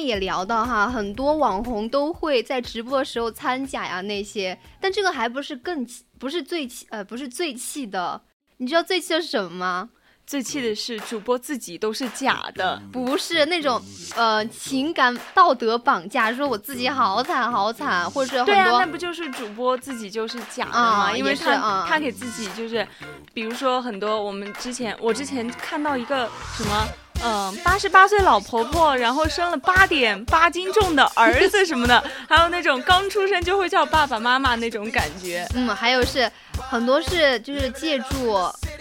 [0.00, 8.20] 也聊到哈，很多网红都会在直播的时候参假呀那些，但这个还不是更气，不是最气，呃，不是最气的。
[8.58, 9.90] 你知道最气的是什么吗？
[10.26, 13.80] 最气的是主播自己都是假的，不是那种
[14.16, 21.16] 呃情感道德绑架，说我自己好惨好惨，或者是很对啊，那不就是主播自己就是假的啊吗？
[21.16, 22.84] 因为他、啊他给自己就是，
[23.32, 26.88] 比如说很多我们之前我之前看到一个什么。
[27.24, 35.46] 嗯，八十八岁老婆婆，然后生了八点八斤重的儿子什么的， 还有那种刚出生就会叫爸爸妈妈那种感觉。
[35.54, 36.30] 嗯，还有是
[36.70, 38.38] 很多是就是借助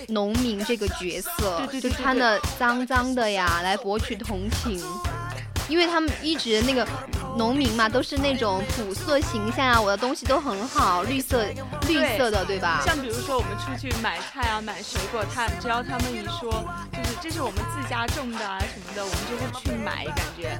[0.09, 4.83] 农民这个角色，对对对就穿的脏脏的呀，来博取同情。
[5.67, 6.87] 因为他们一直那个
[7.37, 11.45] 农民嘛，都是那种朴素形象啊，我的东西都很好，绿色
[11.87, 12.81] 绿色的，对吧？
[12.85, 20.59] 像比如说我们出去买菜啊、买水果，他只要他们一说，就是这是我们自家种的啊什么的，我们就会去买，感觉。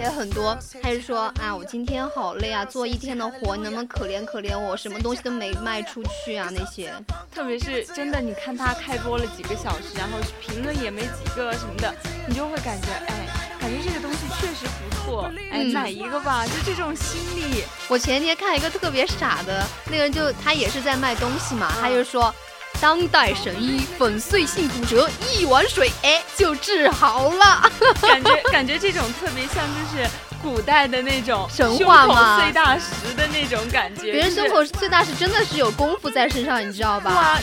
[0.00, 4.76] 也很多，他就说啊，我今天好累啊，做一天的活，你能不能可怜可怜我？
[4.76, 6.92] 什么东西都没卖出去啊，那些。
[7.30, 11.94] 特别是真的，你看他开播了几个小时，然后评论也没几个什么的，
[12.26, 13.28] 你就会感觉，哎，
[13.62, 17.62] 感觉这个东西确实不错，哎，嗯买一个吧，就这种心理。
[17.88, 22.34] 我前天看一个特别傻的，那个人就他也是在卖东西嘛，他就说。
[22.80, 27.70] 当代神医粉碎性骨折，一碗水，哎，就治好了。
[28.00, 30.04] 感觉 感觉这种特别像就是
[30.42, 34.10] 古代的那种神话嘛碎大石的那种感觉。
[34.10, 37.14] 别人胸口碎大石真的是有功夫在身上，你知道吧？
[37.14, 37.40] 哇，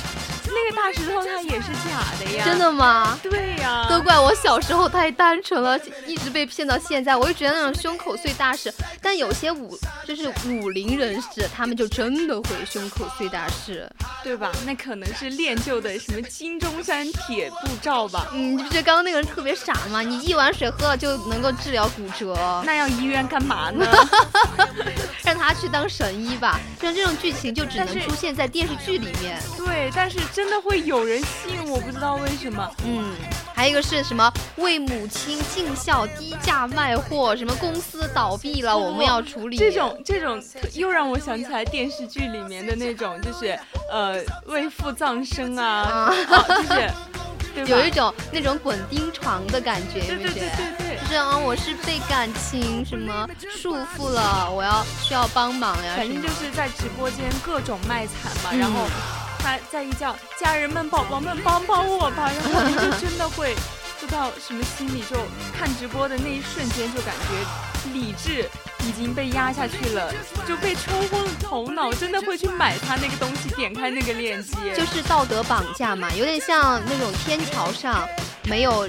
[0.49, 2.43] 那个大石头它也是假的呀。
[2.45, 3.17] 真的吗？
[3.21, 3.87] 对呀。
[3.89, 7.15] 都怪我小时候太单纯了，一直被骗到现在。
[7.15, 13.89] 我就觉得那种胸口碎大石，但有些武就是武林人士，他们就真的会胸口碎大石。
[14.23, 14.51] 对吧？
[14.65, 18.27] 那可能是练就的什么金钟山铁布罩吧？
[18.33, 20.01] 嗯，你不觉得刚刚那个人特别傻吗？
[20.01, 22.35] 你一碗水喝了就能够治疗骨折，
[22.65, 23.85] 那要医院干嘛呢？
[25.23, 26.59] 让他去当神医吧。
[26.81, 29.39] 像这种剧情就只能出现在电视剧里面。
[29.57, 32.71] 对，但是真的会有人信，我不知道为什么。
[32.85, 33.13] 嗯，
[33.53, 34.31] 还有一个是什么？
[34.55, 39.57] 为母亲尽孝，低价卖货，什么公司倒闭了，我们要处理。
[39.57, 40.41] 这种这种
[40.75, 43.59] 又让我想起来电视剧里面的那种，就是
[43.91, 46.09] 呃为父葬身啊，
[46.47, 46.89] 就是？
[47.65, 50.33] 有一种那种滚钉床的感觉，对对对？
[50.33, 50.99] 对对。
[51.01, 53.27] 就是啊，我是被感情什么
[53.61, 58.85] 束缚了，我要需要帮忙呀，反正就是在直播间各种卖惨嘛，嗯然后
[59.39, 63.55] 他在一叫家人们、宝宝们帮帮我吧，然后你就真的会
[63.99, 65.15] 不知道什么心理，就
[65.57, 68.49] 看直播的那一瞬间就感觉理智
[68.87, 70.13] 已经被压下去了，
[70.47, 78.07] 就被冲昏了头脑，真的会去买他那个东西，点开那个链接，就是道德绑架嘛，有点像那种天桥上
[78.43, 78.87] 没有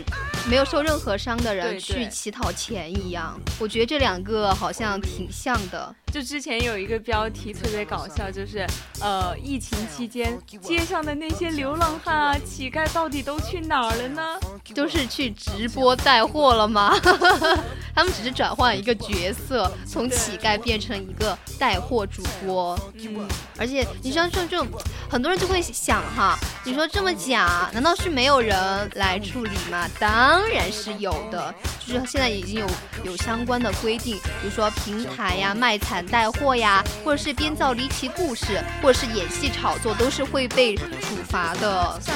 [0.49, 3.39] 没有受任何伤的人去乞讨钱一样。
[3.59, 5.95] 我觉得这两个好像挺像的。
[6.13, 8.67] 就之前有一个标题特别搞笑，就是
[9.01, 14.41] 呃，疫情期间街上的那些流浪汉啊、乞丐到底都去哪儿了呢？
[14.75, 16.99] 都是去直播带货了吗？
[17.95, 22.77] 他们只是转换一个角色，从乞丐变成一个带货主播。
[22.95, 24.67] 嗯，而且你像这种，
[25.09, 29.89] 很多人就会想哈，你说这么假，难道是没有人来处理吗？
[30.31, 31.53] 当然是有的，
[31.85, 32.67] 就是现在已经有
[33.03, 42.01] 有相关的规定，比如说平台呀、卖惨带货呀，或者是编造离奇故事，或者是演戏炒作，都是会被处罚的。
[42.01, 42.15] 像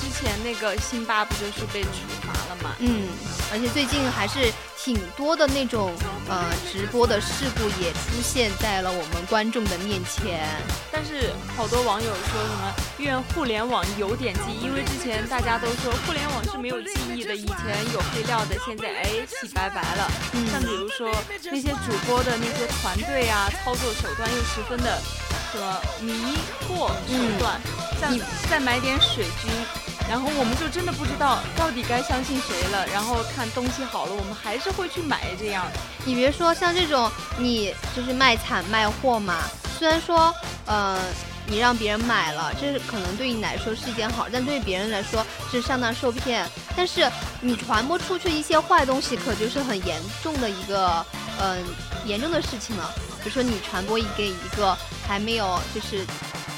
[0.00, 1.90] 之前那个辛巴不就是被处
[2.22, 2.74] 罚了吗？
[2.78, 3.08] 嗯，
[3.52, 4.50] 而且最近还是
[4.84, 5.94] 挺多的那种
[6.28, 10.46] 呃直播的事故也出现在了我们观众的面前。
[10.92, 17.56] 但是好多网友说什么愿互联网有点记忆，因为之前大家都说互联网是没有记忆的，以前
[17.94, 20.10] 有黑料的，现在哎洗白白了。
[20.34, 21.10] 嗯像比如说
[21.50, 25.00] 那些主播的那些团队啊，操作手段又十分的
[25.50, 26.36] 什么迷
[26.68, 27.58] 惑手段，
[27.98, 28.12] 像
[28.50, 29.50] 再买点水军。
[30.08, 35.66] 然后我们就真的不知道到底该相信谁了，然后看东西好了，我们还是会去买这样。
[36.04, 39.42] 你别说像这种，你就是卖惨卖货嘛，
[39.78, 40.34] 虽然说
[40.66, 40.98] 呃。
[41.46, 46.48] 你让别人买了，这可能对你来说是一件好，但对别人来说是上当受骗。
[46.74, 47.06] 但是
[47.42, 51.04] 你传播出去一些坏东西，可就是很严重的一个
[51.38, 51.62] 嗯、
[52.06, 52.90] 严重的事情了。
[53.22, 54.74] 比如说你传播一个一个
[55.06, 56.06] 还没有就是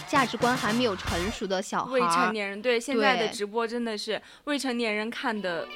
[0.06, 5.66] 价值观还没有成熟的小孩未成，年人对现在的直播真的是未成年人看的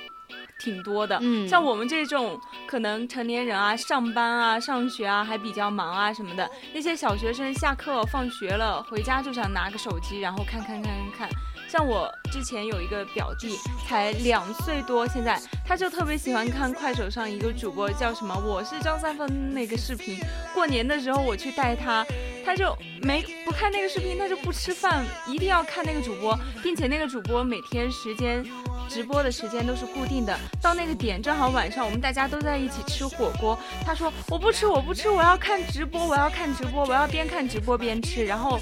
[0.59, 1.19] 挺多的。
[1.21, 11.29] 嗯像我们这种可能成年人啊，上班啊、上学啊还比较忙啊什么的，那些小学生下课放学了回家就想拿个手机，然后看看看看看。
[11.71, 13.57] 像我之前有一个表弟，
[13.87, 20.19] 才两岁多，现在他就特别喜欢看快手上一个主播叫什么“我是张三丰”那个视频。
[20.53, 22.05] 过年的时候我去带他，
[22.45, 28.45] 他就没不看那个视频，他就不吃饭，一定要看那个主播，并且那个主播每天时间
[28.89, 33.57] 直播的时间都是固定的，到那个点正好晚上，我们大家都在一起吃火锅。
[33.87, 38.27] 他说我不吃，我不吃，我要看直播，我要看直播，我要边看直播边吃。
[38.27, 38.59] 然后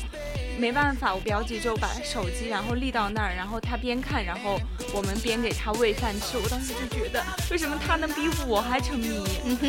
[0.59, 4.61] 没办法，我表姐就把手机然后立到那儿，然后她边看，然后
[4.93, 6.37] 我们边给她喂饭吃。
[6.37, 9.25] 我当时就觉得，为什么她能比我还沉迷？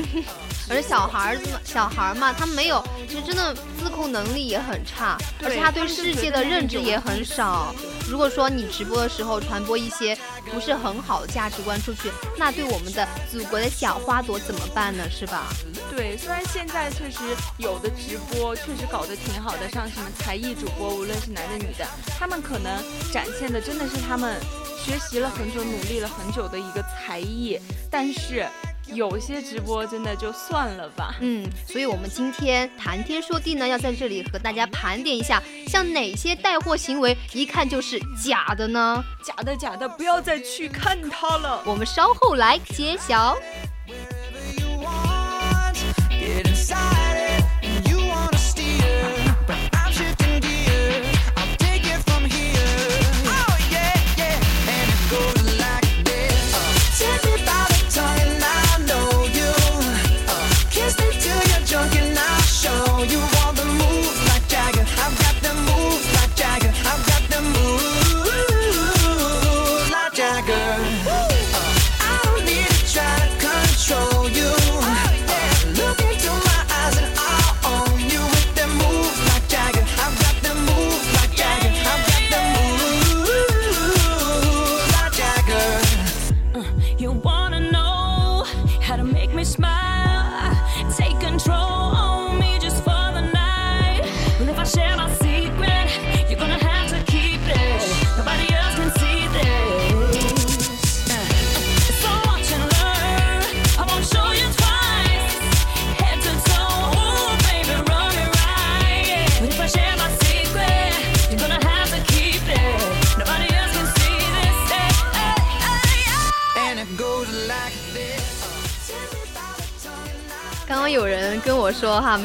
[0.69, 7.73] 而小孩儿子嘛，小孩儿嘛，他没有，其实真的自控能力也很差，而且他对世界的认知也很少。
[8.09, 10.17] 如果说你直播的时候传播一些
[10.51, 15.07] 不是很好的价值观出去，那对我们的祖国的小花朵怎么办呢？
[15.11, 15.47] 是吧？
[15.91, 17.19] 对，虽然现在确实
[17.59, 21.85] 有的直播确实搞得挺好的，像什么才艺主播，无论是男的女的，
[22.17, 22.83] 他们可能
[23.13, 24.39] 展现的真的是他们
[24.83, 27.59] 学习了很久、努力了很久的一个才艺，
[27.91, 28.47] 但是
[28.93, 31.15] 有些直播真的就算了吧。
[31.19, 39.03] 嗯，所以我们今天谈天说地呢，要在这里和大家盘点一下，像哪些带货行为一看就是假的呢？
[39.23, 41.61] 假的假的，不要再去看它了。
[41.65, 43.37] 我们稍后来揭晓。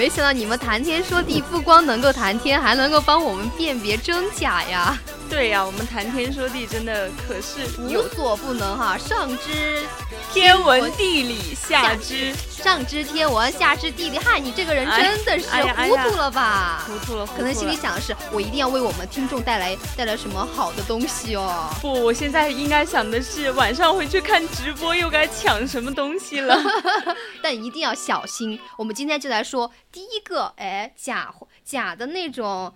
[0.04, 4.98] 没想到你们谈天说地，不光能够谈天，还能够帮我们辨别真假呀，
[5.30, 9.82] 对呀、我们谈天说地真的可是无所不能哈，上知
[10.30, 12.34] 天文地理，下知
[12.64, 16.82] 上知天文，下知地理，嗨，你这个人哎真的是糊涂了吧？
[16.86, 21.68] 糊涂了，可能心里想的是，我一定要为我们听众带来带来什么好的东西哦。
[21.82, 26.58] 不，我现在应该想的是晚上回去看直播又该抢什么东西了。
[27.42, 28.58] 但一定要小心。
[28.78, 32.72] 我们今天就来说第一个，哎，假货假的那种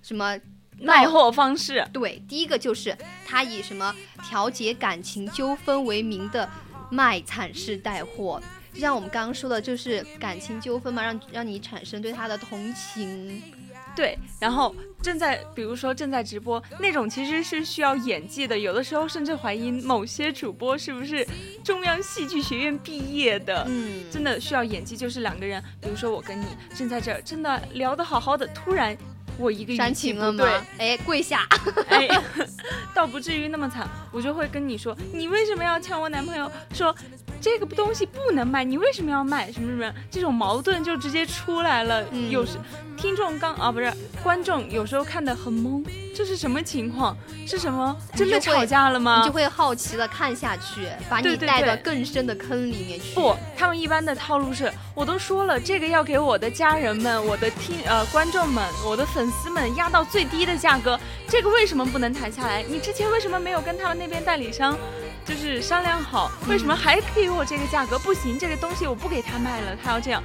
[0.00, 0.34] 什么
[0.80, 3.94] 卖货方式，对，第一个就是他以什么
[4.26, 6.48] 调节感情纠纷为名的
[6.90, 8.40] 卖惨式带货。
[8.76, 13.42] 就像我们刚刚说的，就是感情纠纷嘛，让让你产生对他的同情。
[13.96, 21.26] 对，然后正在，比如说正在直播那种，其实是需要演技的，有的时候甚至怀疑某些主播是不是
[21.64, 23.64] 中央戏剧学院毕业的。
[23.66, 28.94] 嗯，真的需要演技，就是两个人，比如说我跟你正在这儿，真的聊得好好的，突然
[29.38, 30.60] 我一个语煽情了对，？
[30.76, 31.48] 哎，跪下！
[31.88, 32.06] 哎，
[32.94, 36.52] 倒不至于那么惨，我就会跟你说，你为什么要抢我男朋友？
[36.74, 36.94] 说
[37.40, 39.50] 这个东西不能卖，你为什么要卖？
[39.52, 42.04] 什么什么，这种矛盾就直接出来了。
[42.10, 42.58] 嗯有时
[42.96, 45.84] 听众刚啊不是观众，有时候看的很懵，
[46.14, 47.16] 这是什么情况？
[47.46, 47.96] 是什么？
[48.14, 49.20] 真的吵架了吗？
[49.20, 53.14] 你就会好奇的看下去，把你带到更深的坑里面去。
[53.14, 62.62] 不，他们一般的套路是，我都说了，这个要给我的家人们、我的听呃观众们、我的粉丝们压到最低的价格，这个为什么不能谈下来？
[62.62, 64.76] 你之前为什么没有跟他们那边代理商
[65.26, 66.30] 就是商量好？
[66.48, 67.98] 为什么还给我这个价格？
[67.98, 70.22] 不行，这个东西我不给他卖了，他要这样。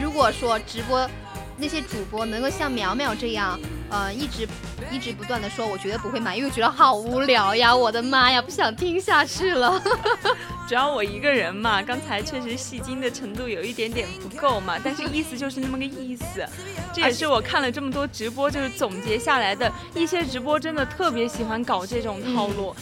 [0.00, 1.08] 如果说直播
[1.56, 3.58] 那些主播能够像苗苗这样，
[3.90, 4.48] 呃，一直
[4.90, 7.74] 一直不断的说，我绝对不会买，因为觉得好无聊呀！
[7.74, 9.82] 我的妈呀，不想听下去了。
[10.68, 16.46] 主要我一个人嘛，刚才确实戏精的程度有一点点不够嘛，但是意思就是那么个意思。
[16.92, 22.74] 这也是我看了这么多直播，就是总结下来的一些直播真的特别喜欢搞这种套路。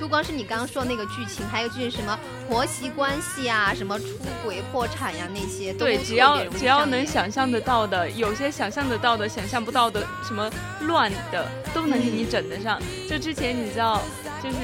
[0.00, 4.06] 不光是你刚刚说的那个剧情，还有就是什么婆媳关系啊，什么出
[4.42, 12.80] 轨、破产呀、那些，对，只要只要能想象得到的，有些想象得到的、想象不到的，什么乱的都能给你整得上。
[13.08, 14.00] 就之前你知道，
[14.42, 14.56] 就是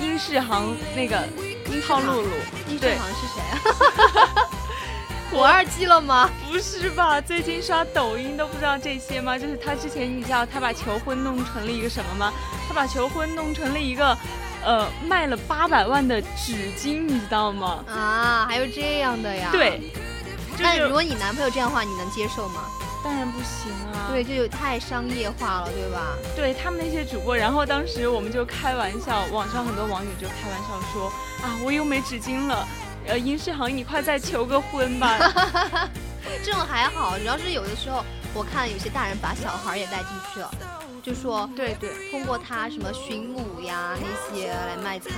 [0.00, 1.18] 殷世航那个
[1.86, 2.30] 浩露露，
[2.66, 4.32] 对殷世航是谁啊？
[5.36, 6.30] 火二季了吗？
[6.50, 7.20] 不是吧？
[7.20, 9.38] 最近刷抖音都不知道这些吗？
[9.38, 12.32] 就是他之前你知道他把求婚弄成了一个什么吗？
[12.66, 14.16] 他把求婚弄成了一个，
[14.64, 17.84] 呃，卖了八百万的纸巾，你知道吗？
[17.86, 19.50] 啊，还有这样的呀？。
[19.52, 19.92] 对，
[20.52, 22.62] 就是但如果你男朋友这样的话，你能接受吗？
[23.04, 24.08] 当然不行啊。
[24.10, 26.16] 对，就有太商业化了，对吧？
[26.34, 31.12] 对他们那些主播，然后当时我们就开玩笑，网上很多网友就开玩笑说
[31.42, 32.66] 啊，我又没纸巾了，
[33.06, 35.18] 呃，殷世航，你快再求个婚吧。
[36.44, 38.04] 这种还好，主要是有的时候
[38.34, 40.50] 我看有些大人把小孩也带进去了，
[41.02, 45.12] 就说对对通过他什么寻母呀那些来卖惨。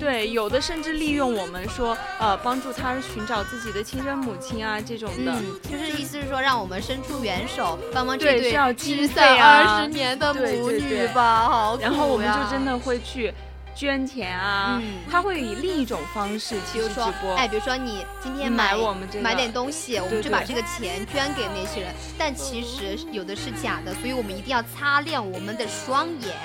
[0.00, 5.32] 对，有的甚至利用我们说，呃，帮助他寻找自己的亲生母亲啊这种的。
[5.32, 13.32] 嗯，就是意思是说让我们伸出援手，帮忙这对失散啊二十年的母女吧，然后我们就真的会去
[13.74, 26.36] 捐钱啊，嗯他会以另一种方式其实直播，，哎，比如说你今天买买我们这个买点东西，我们就把这个钱捐给那些人，但其实有的是假的，所以我们一定要擦亮我们的双眼。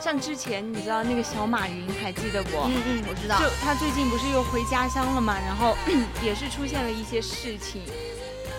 [0.00, 2.58] 像之前你知道那个小马云，还记得不？
[2.66, 3.48] 嗯嗯，我知道就。
[3.64, 5.76] 他最近不是又回家乡了嘛，然后
[6.22, 7.82] 也是出现了一些事情。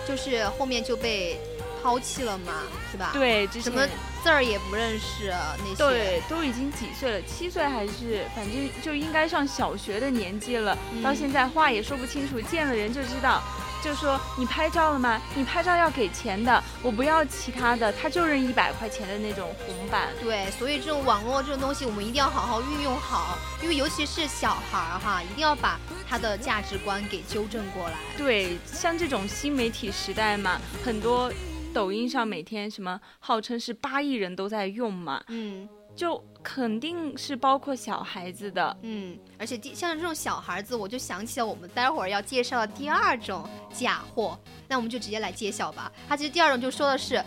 [0.06, 1.40] 就是后面就被
[1.84, 3.86] 抛弃了嘛，是吧？，对，之前什么
[4.22, 5.76] 字儿也不认识那些。
[5.76, 13.42] 对，都已经几岁了，七岁还是反正就应该上小学的年纪了，嗯到现在话也说不清楚，见了人就知道。
[13.84, 15.20] 就说你拍照了吗？
[15.34, 20.08] 你拍照要给钱的，我不要其他的，他就认一百块钱的那种红板。
[20.22, 25.78] 对，所以这种网络这种东西，我们一定要好好运用好，因为尤其是小孩儿哈，一定要把
[26.08, 27.96] 他的价值观给纠正过来。
[28.16, 31.30] 对，像这种新媒体时代嘛，很多
[31.74, 38.76] 抖音上每天什么号称是八亿人都在用嘛，嗯就肯定是包括小孩子的。
[38.82, 45.92] 嗯，而且第像这种小孩子，我就想起了我们待会儿要介绍的第二种假货，那我们就直接来揭晓吧。
[46.08, 47.22] 它其实第二种就说的是。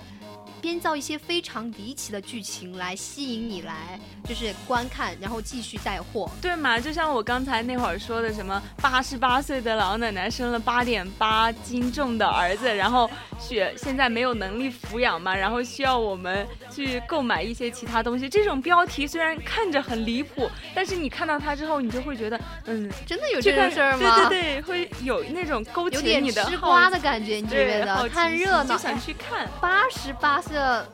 [0.62, 6.30] 编造一些非常离奇的剧情来吸引你来，就是观看，然后继续带货。
[6.42, 6.80] 对嘛？
[6.80, 18.28] 就像我刚才那会儿说的，什么八十八岁的老奶奶生了八点八斤重的儿子，然后血现在没有能力抚养嘛，然后需要我们去购买一些其他东西。
[18.28, 24.28] 这种标题虽然看着很离谱，但是你看到它之后，你就会觉得，嗯，真的有这去看种事儿吗？
[24.30, 28.08] 对对对，会有那种勾起你的瓜的感觉，你觉得？
[28.10, 29.48] 看热闹就，想去看。
[29.62, 30.88] 八十八岁的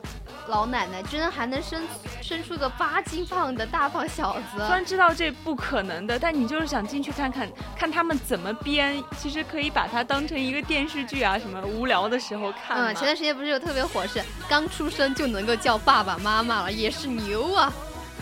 [0.48, 1.82] 老奶奶居然还能生
[2.20, 9.02] 生出个八斤胖的大胖小子，虽然知道这不可能的，但你就是想进去看看，看他们怎么编。
[9.16, 12.76] 其实可以把它当成一个电视剧啊，什么无聊的时候看。
[12.76, 17.72] 嗯，前段时间不是有特别火是刚出生就能够叫爸爸妈妈了，也是牛啊！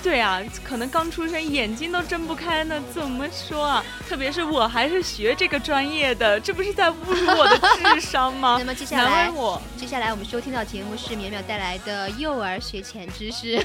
[0.02, 3.84] 对啊，可能刚出生眼睛都睁不开呢，怎么说啊？
[4.08, 8.56] 特别是我还是学这个专业的，这不是在侮辱我的智商吗？
[8.60, 13.64] 那么接下来我，接下来我们收听到节目是淼淼带来的幼儿学前知识。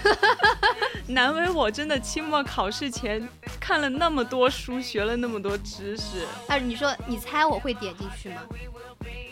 [1.08, 3.28] 难为我，真的期末考试前
[3.60, 6.28] 看了那么多书，学了那么多知识。
[6.48, 8.42] 哎，你说你猜我会点进去吗？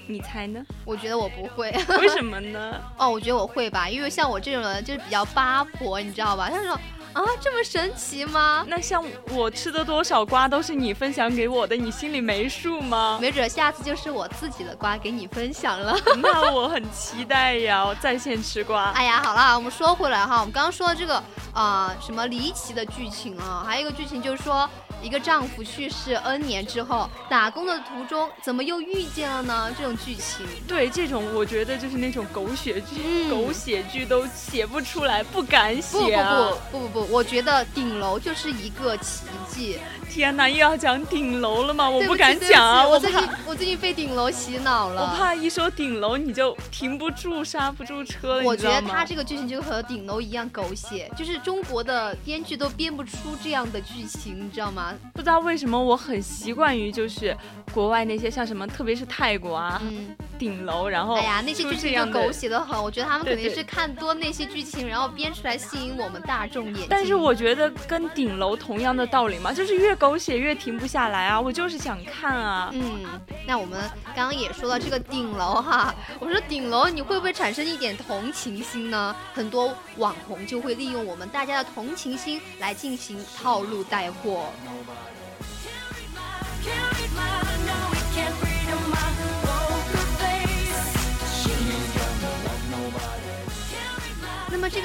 [0.07, 0.63] 你猜呢？
[0.85, 1.71] 我觉得我不会。
[1.99, 2.79] 为什么呢？
[2.95, 6.47] 哦，我觉得我会吧，因为像我这种人就是比较八婆，你知道吧？
[6.49, 6.79] 他说
[7.15, 8.65] 啊，这么神奇吗？
[8.67, 9.01] 那像
[9.31, 13.17] 我吃的多少瓜都是你分享给我的，你心里没数吗？
[13.21, 15.95] 没准下次就是我自己的瓜给你分享了。
[16.21, 18.91] 那我很期待呀，我在线吃瓜。
[18.99, 24.69] 哎呀，好了，我们说回来哈，我们刚刚说的这个啊、什么离奇的剧情啊，还有一个剧情就是说，
[25.01, 29.73] 一个丈夫去世 N 年之后，打工的途中怎么又遇见了呢？
[29.77, 36.51] 这种剧情，对这种，我觉得就是那种狗血剧，嗯狗血剧都写不出来，不敢不不写、啊。
[36.69, 39.77] 不不不不，我觉得顶楼就是一个奇迹。
[40.09, 41.89] 天哪，又要讲顶楼了吗？
[41.89, 45.01] 我不敢讲啊，我最近怕，我最近被顶楼洗脑了。
[45.01, 48.81] 我怕一说顶楼你就停不住，刹不住车了，我觉得？
[48.83, 54.93] 他这个剧情就和顶楼一样狗血，就是中国的编剧都编不出这样的剧情，你知道吗？
[55.13, 57.35] 不知道为什么我很习惯于就是
[57.73, 66.87] 国外那些像什么，特别是泰国啊，嗯，顶楼，然后哎呀，那些剧情就狗血的很，我觉得他们肯定是看多那些剧情，然后编出来吸引我们大众眼睛。
[66.97, 71.39] 但是我觉得跟顶楼同样的道理嘛，就是越狗血越停不下来啊！
[71.39, 72.69] 我就是想看啊。
[72.71, 73.03] 嗯，
[73.45, 73.81] 那我们
[74.15, 79.13] 刚刚也说到这个顶楼哈，我说顶楼你会不会产生一点同情心呢？
[79.33, 84.45] 很多网红就会利用我们大家的同情心来进行套路带货。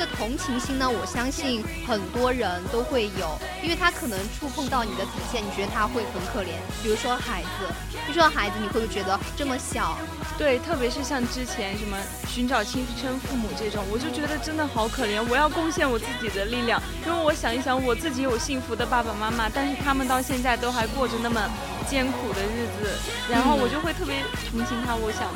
[0.01, 6.57] 个同情心呢，我相信很多人都会有，因为他可能触碰到你的底线，你觉得他会很可怜。
[6.83, 7.69] 比如说孩子，
[8.09, 9.99] 你说孩子，你会不会觉得这么小，
[10.39, 15.23] 对，特别是像之前什么寻找亲生父母这种，我就觉得真的好可怜。
[15.29, 21.39] 我要贡献我自己的力量，因为我想一想，我自己有幸福的爸爸妈妈，但是他们到现在都还过着那么
[21.91, 22.97] 艰苦的日子，
[23.29, 24.95] 然后我就会特别同情他。
[24.95, 25.27] 我想，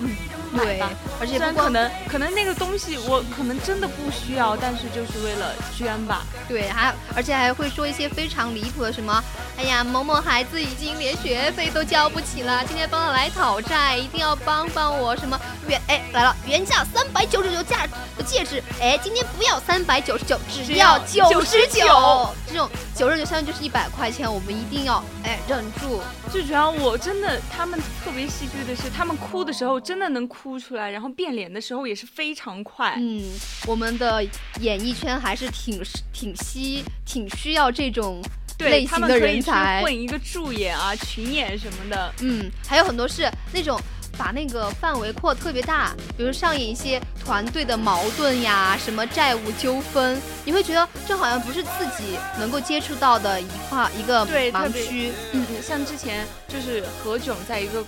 [0.00, 0.16] 嗯，
[0.50, 0.90] 买对吧。，
[1.20, 6.24] 而且不可能可能那个东西我可能真的不需要，但是就是为了捐吧。
[6.48, 9.22] 对，还而且还会说一些非常离谱的什么，
[9.56, 15.38] 哎呀，某某孩子已经连学费都交不起了，今天帮他来讨债，一定要帮帮我什么
[15.68, 17.86] 原哎来了，原价三百九十九价
[18.16, 20.36] 的戒指，哎，今天不要三百九十九，
[20.66, 25.99] 只要九十九，这种九十九相当于就是一百块钱，我们一定要哎忍住。
[26.30, 32.94] 最主要我真的，他们特别戏剧的是，他们哭的时候真的能哭出来，然后变脸的时候也是非常快。
[32.98, 33.22] 嗯，
[33.66, 34.24] 我们的
[34.60, 35.82] 演艺圈还是挺
[36.12, 38.22] 挺需挺需要这种
[38.56, 39.82] 对类型的人才。
[39.82, 42.12] 混一个助演啊、群演什么的。
[42.20, 43.80] 嗯，还有很多是那种
[44.18, 55.12] 把那个范围扩特别大，比如上演一些团队的矛盾呀，什么债务纠纷，你会觉得这好像不是自己能够接触到的一块一个盲区。
[55.32, 57.84] 嗯，像之前就是何炅在一个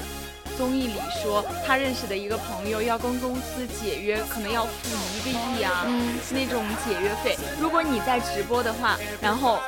[0.57, 7.37] 综艺里说，他认识的一个朋友要跟公司解约，可能要付一个亿啊，嗯那种解约费。
[7.59, 9.59] 如果你在直播的话，然后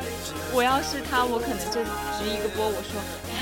[0.53, 1.81] 我要是他，我可能就
[2.17, 3.01] 直一个播，我说，
[3.33, 3.34] 哎，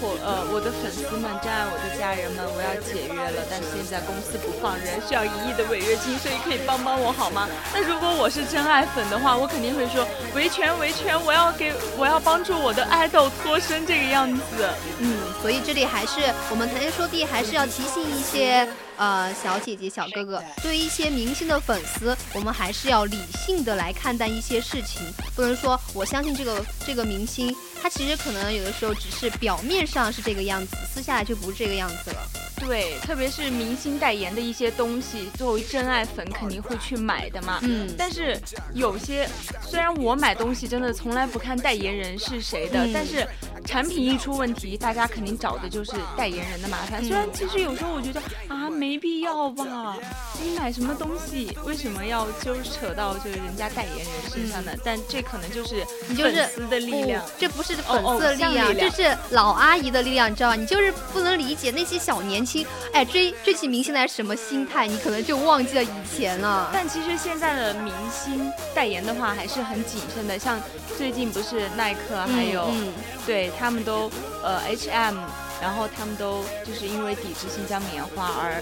[0.00, 7.48] 我呃我的粉丝们，真爱我的家人们，我要解约了，但是现在公司不放人，需要一亿的违约金，所以可以帮帮我好吗？
[7.72, 14.68] 那如果我是真爱粉的话，我肯定会说维权维权，我要给我要帮助我的爱豆脱身这个样子。
[14.98, 16.20] 嗯，所以这里还是
[16.50, 18.66] 我们谈天说地，还是要提醒一些
[19.02, 25.02] 呃小姐姐、小哥哥，对于一些明星的粉丝，我们还是要理性的来看待一些事情，
[25.34, 32.28] 不能说我相信这个这个明星，他其实可能有的时候只是表面上是这个样子，私下来就不是这个样子了。
[32.64, 37.58] 对，特别是明星代言的一些东西，作为真爱粉肯定会去买的嘛。
[37.62, 38.40] 嗯但是
[38.72, 39.28] 有些
[39.60, 43.26] 虽然我买东西真的从来不看代言人是谁的，嗯但是
[43.64, 47.02] 产品一出问题，大家肯定找的就是代言人的麻烦。
[47.02, 49.96] 虽然其实有时候我觉得啊，没必要吧，
[50.42, 54.72] 你买什么东西为什么要纠扯到就是人家代言人身上呢？
[54.84, 57.30] 但这可能就是你就是粉丝的力量不。
[57.38, 60.56] 这不是粉哦丝的力量，这是老阿姨的力量，你知道吧？
[60.56, 66.70] 你就是不能理解那些小年轻，哎，追追起明星来什么心态，你可能就忘记了以前了。
[66.72, 70.60] 但其实现在的明星代言的话还是很谨慎的，像
[70.96, 72.92] 最近不是耐克还有、嗯
[73.24, 74.10] 对他们都
[74.42, 75.16] 呃 H&M，
[75.62, 78.60] 然后他们都就是因为抵制新疆棉花而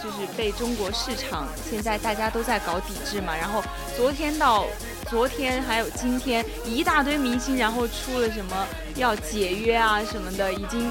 [0.00, 3.60] 就是被中国市场现在大家都在搞抵制嘛，然后
[3.96, 4.64] 昨天到
[5.10, 10.88] 昨天还有今天一大堆明星，然后出了什么要解约啊什么的，已经。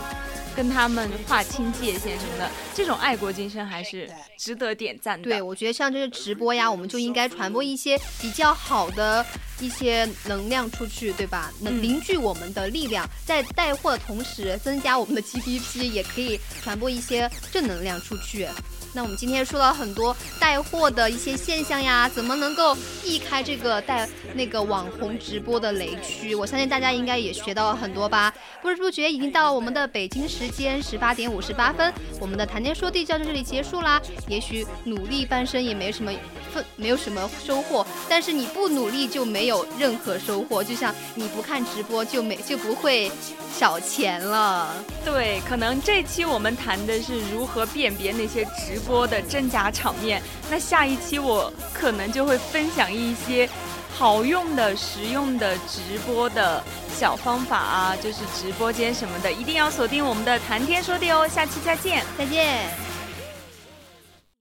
[0.57, 5.29] 跟他们划清界限什么的，这种爱国精神还是值得点赞的。
[5.29, 9.23] 对，我觉得像这些直播呀，我们就应该传播一些比较好的
[9.59, 11.53] 一些能量出去，对吧？
[11.61, 18.47] 能嗯凝聚我们的力量，在带货的同时增加我们的 GDP，也可以传播一些正能量出去。
[18.93, 26.33] 那我们今天说到很多带货的一些现象呀，怎么能够避开这个带那个网红直播的雷区？
[26.33, 28.33] 我相信大家应该也学到了很多吧。
[28.61, 34.01] 不知不觉已经到了我们的北京时间十八点五十八分，我们的谈天说地就到这里结束啦。
[34.27, 36.11] 也许努力半生也没什么
[36.51, 40.63] 分，没有什么收获，但是你不努力就没有任何收获。
[40.63, 43.11] 就像你不看直播就没就不会
[43.55, 44.73] 少钱了。
[45.05, 50.21] 对，可能这期我们谈的是如何辨别那些直直播的真假场面，
[50.51, 53.49] 那下一期我可能就会分享一些
[53.91, 56.63] 好用的、实用的直播的
[56.95, 62.05] 小方法啊，就是直播间什么的，一定要锁定我们的谈天说地哦，下期再见。
[62.19, 62.86] 再见。